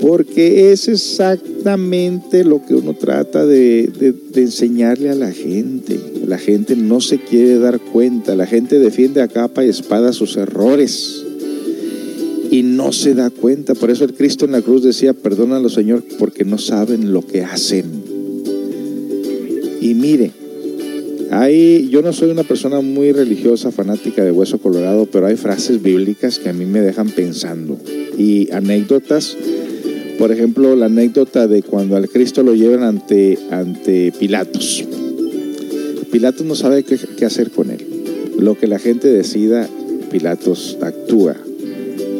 [0.00, 5.98] Porque es exactamente lo que uno trata de, de, de, enseñarle a la gente.
[6.26, 8.34] La gente no se quiere dar cuenta.
[8.34, 11.25] La gente defiende a capa y espada sus errores.
[12.56, 13.74] Y no se da cuenta.
[13.74, 17.42] Por eso el Cristo en la cruz decía, perdónalo Señor, porque no saben lo que
[17.42, 17.84] hacen.
[19.82, 20.30] Y mire,
[21.30, 25.82] hay, yo no soy una persona muy religiosa, fanática de Hueso Colorado, pero hay frases
[25.82, 27.78] bíblicas que a mí me dejan pensando.
[28.16, 29.36] Y anécdotas
[30.18, 34.82] por ejemplo, la anécdota de cuando al Cristo lo llevan ante, ante Pilatos.
[36.10, 37.84] Pilatos no sabe qué, qué, hacer con él.
[38.38, 39.68] Lo que la gente decida,
[40.10, 41.36] Pilatos actúa.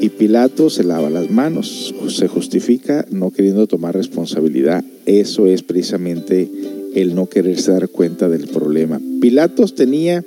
[0.00, 4.84] Y Pilatos se lava las manos, se justifica no queriendo tomar responsabilidad.
[5.06, 6.50] Eso es precisamente
[6.94, 9.00] el no quererse dar cuenta del problema.
[9.20, 10.24] Pilatos tenía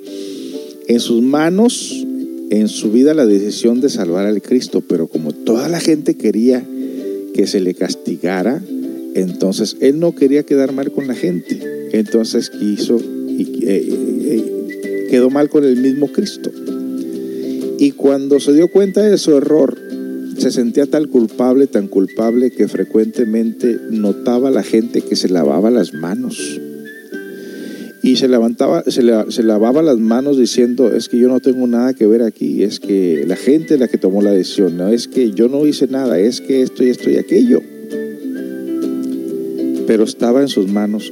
[0.86, 2.04] en sus manos,
[2.50, 6.64] en su vida, la decisión de salvar al Cristo, pero como toda la gente quería
[7.32, 8.62] que se le castigara,
[9.14, 11.60] entonces él no quería quedar mal con la gente,
[11.92, 16.50] entonces quiso y eh, eh, quedó mal con el mismo Cristo.
[17.80, 19.74] Y cuando se dio cuenta de su error,
[20.36, 25.94] se sentía tan culpable, tan culpable que frecuentemente notaba la gente que se lavaba las
[25.94, 26.60] manos.
[28.02, 31.66] Y se, levantaba, se, la, se lavaba las manos diciendo, es que yo no tengo
[31.66, 34.88] nada que ver aquí, es que la gente es la que tomó la decisión, no
[34.88, 37.62] es que yo no hice nada, es que esto y esto y aquello.
[39.86, 41.10] Pero estaba en sus manos.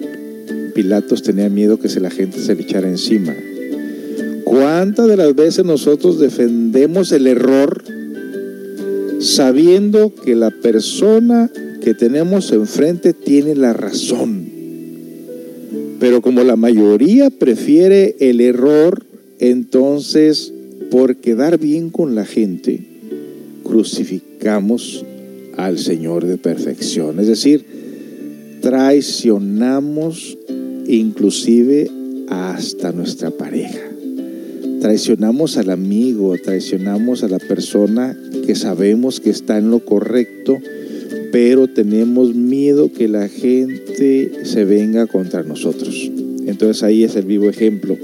[0.74, 3.35] Pilatos tenía miedo que se la gente se le echara encima.
[4.49, 7.85] ¿Cuántas de las veces nosotros defendemos el error
[9.20, 11.51] sabiendo que la persona
[11.83, 14.49] que tenemos enfrente tiene la razón?
[16.01, 19.05] Pero como la mayoría prefiere el error,
[19.39, 20.55] entonces
[20.91, 22.81] por quedar bien con la gente,
[23.65, 25.05] crucificamos
[25.59, 27.20] al Señor de perfección.
[27.20, 27.66] Es decir,
[28.62, 30.39] traicionamos
[30.87, 31.91] inclusive
[32.31, 33.88] hasta nuestra pareja.
[34.81, 40.59] Traicionamos al amigo, traicionamos a la persona que sabemos que está en lo correcto,
[41.33, 46.11] pero tenemos miedo que la gente se venga contra nosotros.
[46.47, 47.97] Entonces ahí es el vivo ejemplo.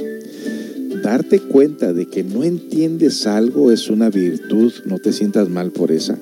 [1.02, 5.92] Darte cuenta de que no entiendes algo es una virtud, no te sientas mal por
[5.92, 6.18] esa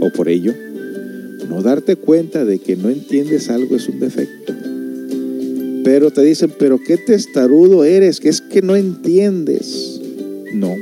[0.00, 0.54] o por ello.
[1.48, 4.54] No darte cuenta de que no entiendes algo es un defecto.
[5.82, 10.00] Pero te dicen, pero qué testarudo eres, es que no entiendes.
[10.52, 10.74] No,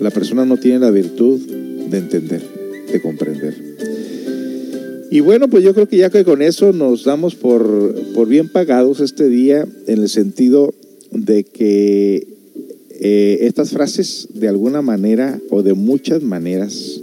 [0.00, 1.40] la persona no tiene la virtud
[1.90, 2.42] de entender,
[2.90, 3.54] de comprender.
[5.10, 8.48] Y bueno, pues yo creo que ya que con eso nos damos por, por bien
[8.48, 10.74] pagados este día en el sentido
[11.12, 12.26] de que
[13.00, 17.00] eh, estas frases de alguna manera o de muchas maneras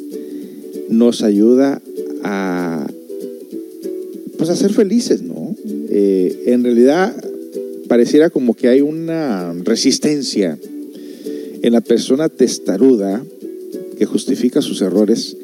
[0.90, 1.82] nos ayuda
[2.24, 2.88] a
[4.38, 5.56] pues a ser felices, ¿no?
[5.90, 7.16] Eh, en realidad
[7.92, 10.58] pareciera como que hay una resistencia
[11.62, 13.22] en la persona testaruda
[13.98, 15.36] que justifica sus errores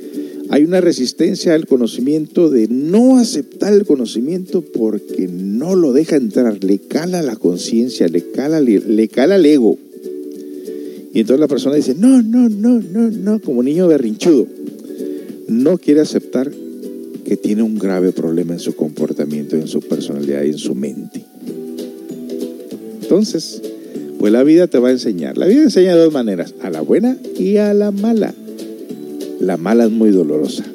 [0.47, 6.63] Hay una resistencia al conocimiento de no aceptar el conocimiento porque no lo deja entrar,
[6.63, 9.77] le cala la conciencia, le cala, le, cala el ego.
[11.13, 14.47] Y entonces la persona dice, no, no, no, no, no, como niño berrinchudo.
[15.49, 16.49] No quiere aceptar
[17.25, 21.26] que tiene un grave problema en su comportamiento, en su personalidad y en su mente.
[23.07, 23.61] Entonces,
[24.19, 25.37] pues la vida te va a enseñar.
[25.37, 28.33] La vida enseña de dos maneras, a la buena y a la mala.
[29.39, 30.65] La mala es muy dolorosa.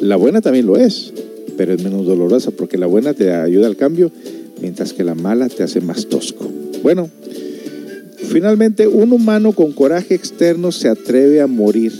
[0.00, 1.12] La buena también lo es,
[1.56, 4.12] pero es menos dolorosa porque la buena te ayuda al cambio,
[4.62, 6.48] mientras que la mala te hace más tosco.
[6.84, 7.10] Bueno,
[8.28, 11.92] finalmente un humano con coraje externo se atreve a morir.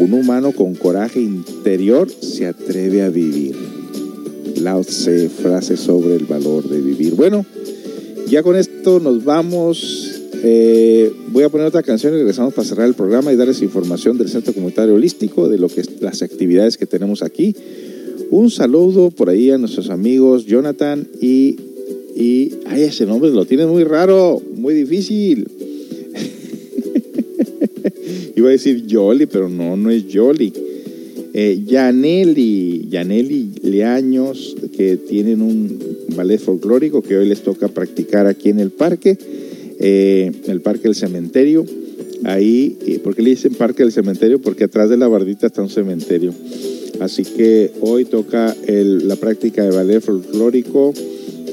[0.00, 3.54] Un humano con coraje interior se atreve a vivir.
[4.56, 7.14] Lao Tse, frase sobre el valor de vivir.
[7.14, 7.46] Bueno,
[8.32, 10.22] ya con esto nos vamos.
[10.42, 14.16] Eh, voy a poner otra canción y regresamos para cerrar el programa y darles información
[14.16, 17.54] del Centro Comunitario Holístico, de lo que las actividades que tenemos aquí.
[18.30, 21.56] Un saludo por ahí a nuestros amigos Jonathan y,
[22.16, 25.46] y ay, ese nombre lo tiene muy raro, muy difícil.
[28.34, 30.54] Iba a decir Jolly, pero no, no es Jolly.
[31.34, 35.78] Eh, Yaneli, Yaneli Leaños, que tienen un
[36.14, 39.16] ballet folclórico que hoy les toca practicar aquí en el parque,
[39.78, 41.64] eh, el parque del cementerio.
[42.24, 44.40] Ahí, eh, ¿por qué le dicen parque del cementerio?
[44.40, 46.34] Porque atrás de la bardita está un cementerio.
[47.00, 50.92] Así que hoy toca la práctica de ballet folclórico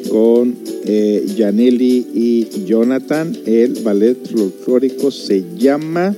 [0.09, 3.35] con eh, Yaneli y Jonathan.
[3.45, 6.15] El ballet folclórico se llama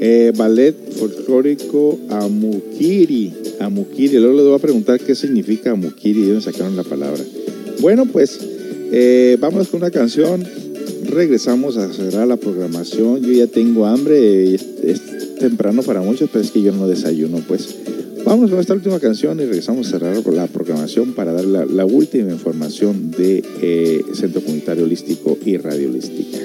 [0.00, 3.32] eh, ballet folclórico Amukiri.
[3.60, 4.18] Amukiri.
[4.18, 7.22] Luego les voy a preguntar qué significa Amukiri de dónde sacaron la palabra.
[7.80, 8.38] Bueno, pues
[8.92, 10.44] eh, vamos con una canción.
[11.04, 13.22] Regresamos a cerrar la programación.
[13.22, 14.54] Yo ya tengo hambre.
[14.54, 14.62] Es,
[15.38, 17.42] temprano para muchos, pero es que yo no desayuno.
[17.46, 17.74] Pues
[18.24, 21.84] vamos con esta última canción y regresamos a cerrar la programación para dar la, la
[21.84, 26.38] última información de eh, Centro Comunitario Holístico y Radio Holística.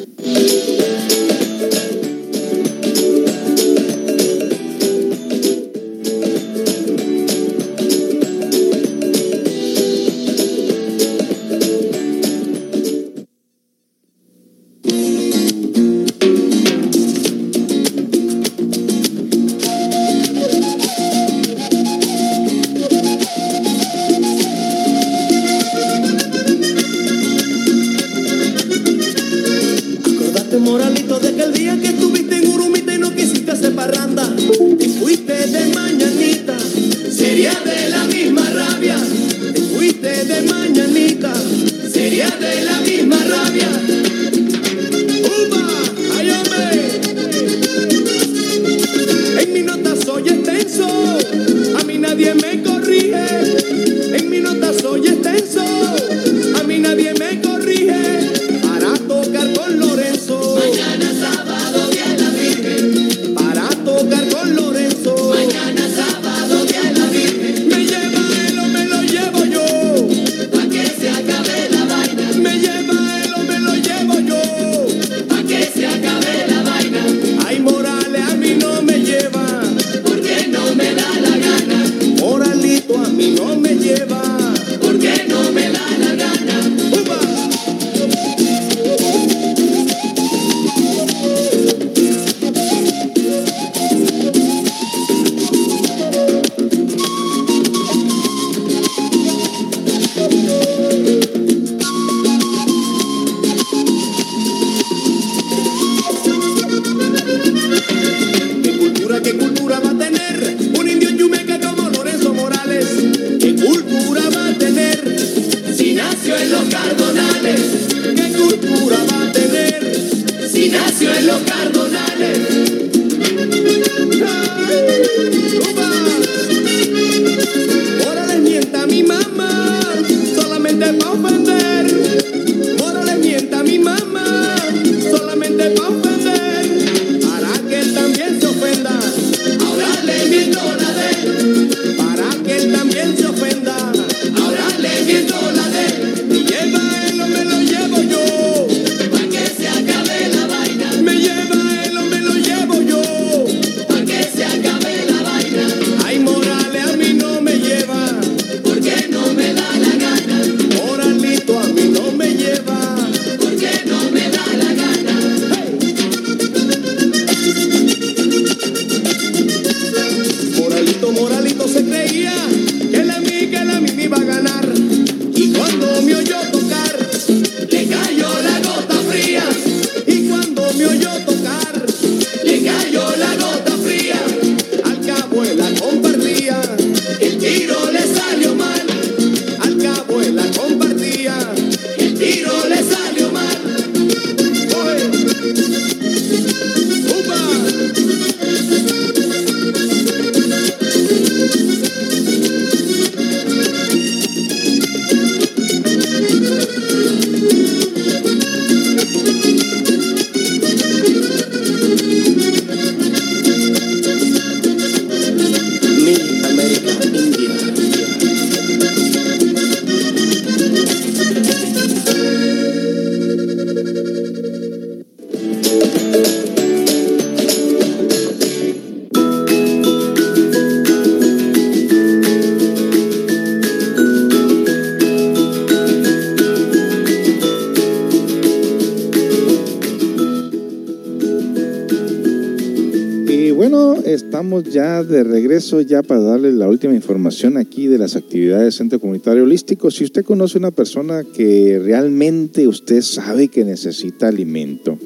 [244.59, 248.73] Estamos ya de regreso ya para darle la última información aquí de las actividades del
[248.73, 249.89] Centro Comunitario Holístico.
[249.91, 254.99] Si usted conoce una persona que realmente usted sabe que necesita alimento,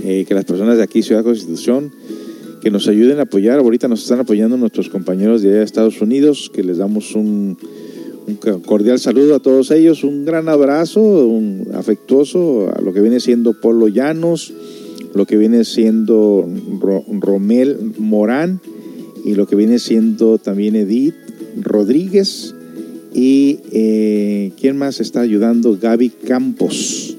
[0.04, 1.90] eh, que las personas de aquí, Ciudad Constitución,
[2.60, 3.58] que nos ayuden a apoyar.
[3.58, 7.56] Ahorita nos están apoyando nuestros compañeros de allá de Estados Unidos, que les damos un,
[8.64, 13.60] cordial saludo a todos ellos, un gran abrazo, un afectuoso a lo que viene siendo
[13.60, 14.52] Polo Llanos,
[15.14, 16.46] lo que viene siendo
[16.80, 18.60] Ro- Romel Morán
[19.24, 21.14] y lo que viene siendo también Edith
[21.60, 22.54] Rodríguez
[23.14, 27.16] y eh, quién más está ayudando Gaby Campos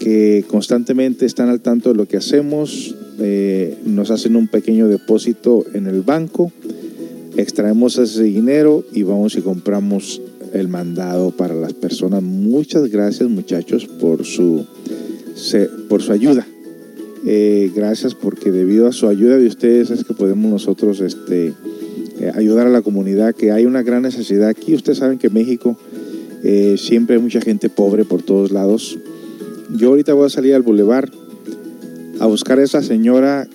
[0.00, 5.64] que constantemente están al tanto de lo que hacemos eh, nos hacen un pequeño depósito
[5.74, 6.52] en el banco
[7.36, 10.22] extraemos ese dinero y vamos y compramos
[10.52, 14.64] el mandado para las personas muchas gracias muchachos por su
[15.88, 16.46] por su ayuda
[17.26, 21.52] Eh, gracias porque debido a su ayuda de ustedes es que podemos nosotros este,
[22.18, 24.72] eh, ayudar a la comunidad, que hay una gran necesidad aquí.
[24.74, 25.76] Ustedes saben que en México
[26.78, 28.98] siempre hay mucha gente pobre por todos lados.
[29.76, 31.10] Yo ahorita voy a salir al bulevar
[32.20, 33.48] a buscar a esa señora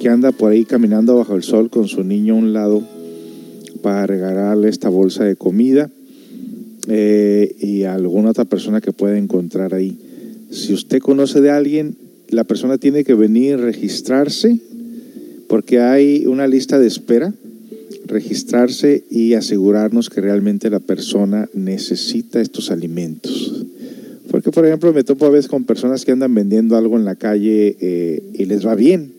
[0.00, 2.82] que anda por ahí caminando bajo el sol con su niño a un lado
[3.82, 5.90] para regalarle esta bolsa de comida
[6.86, 9.98] eh, y a alguna otra persona que pueda encontrar ahí.
[10.50, 11.96] Si usted conoce de alguien,
[12.28, 14.60] la persona tiene que venir, registrarse,
[15.48, 17.34] porque hay una lista de espera,
[18.06, 23.59] registrarse y asegurarnos que realmente la persona necesita estos alimentos.
[24.40, 27.14] Porque, por ejemplo, me topo a veces con personas que andan vendiendo algo en la
[27.14, 29.12] calle eh, y les va bien.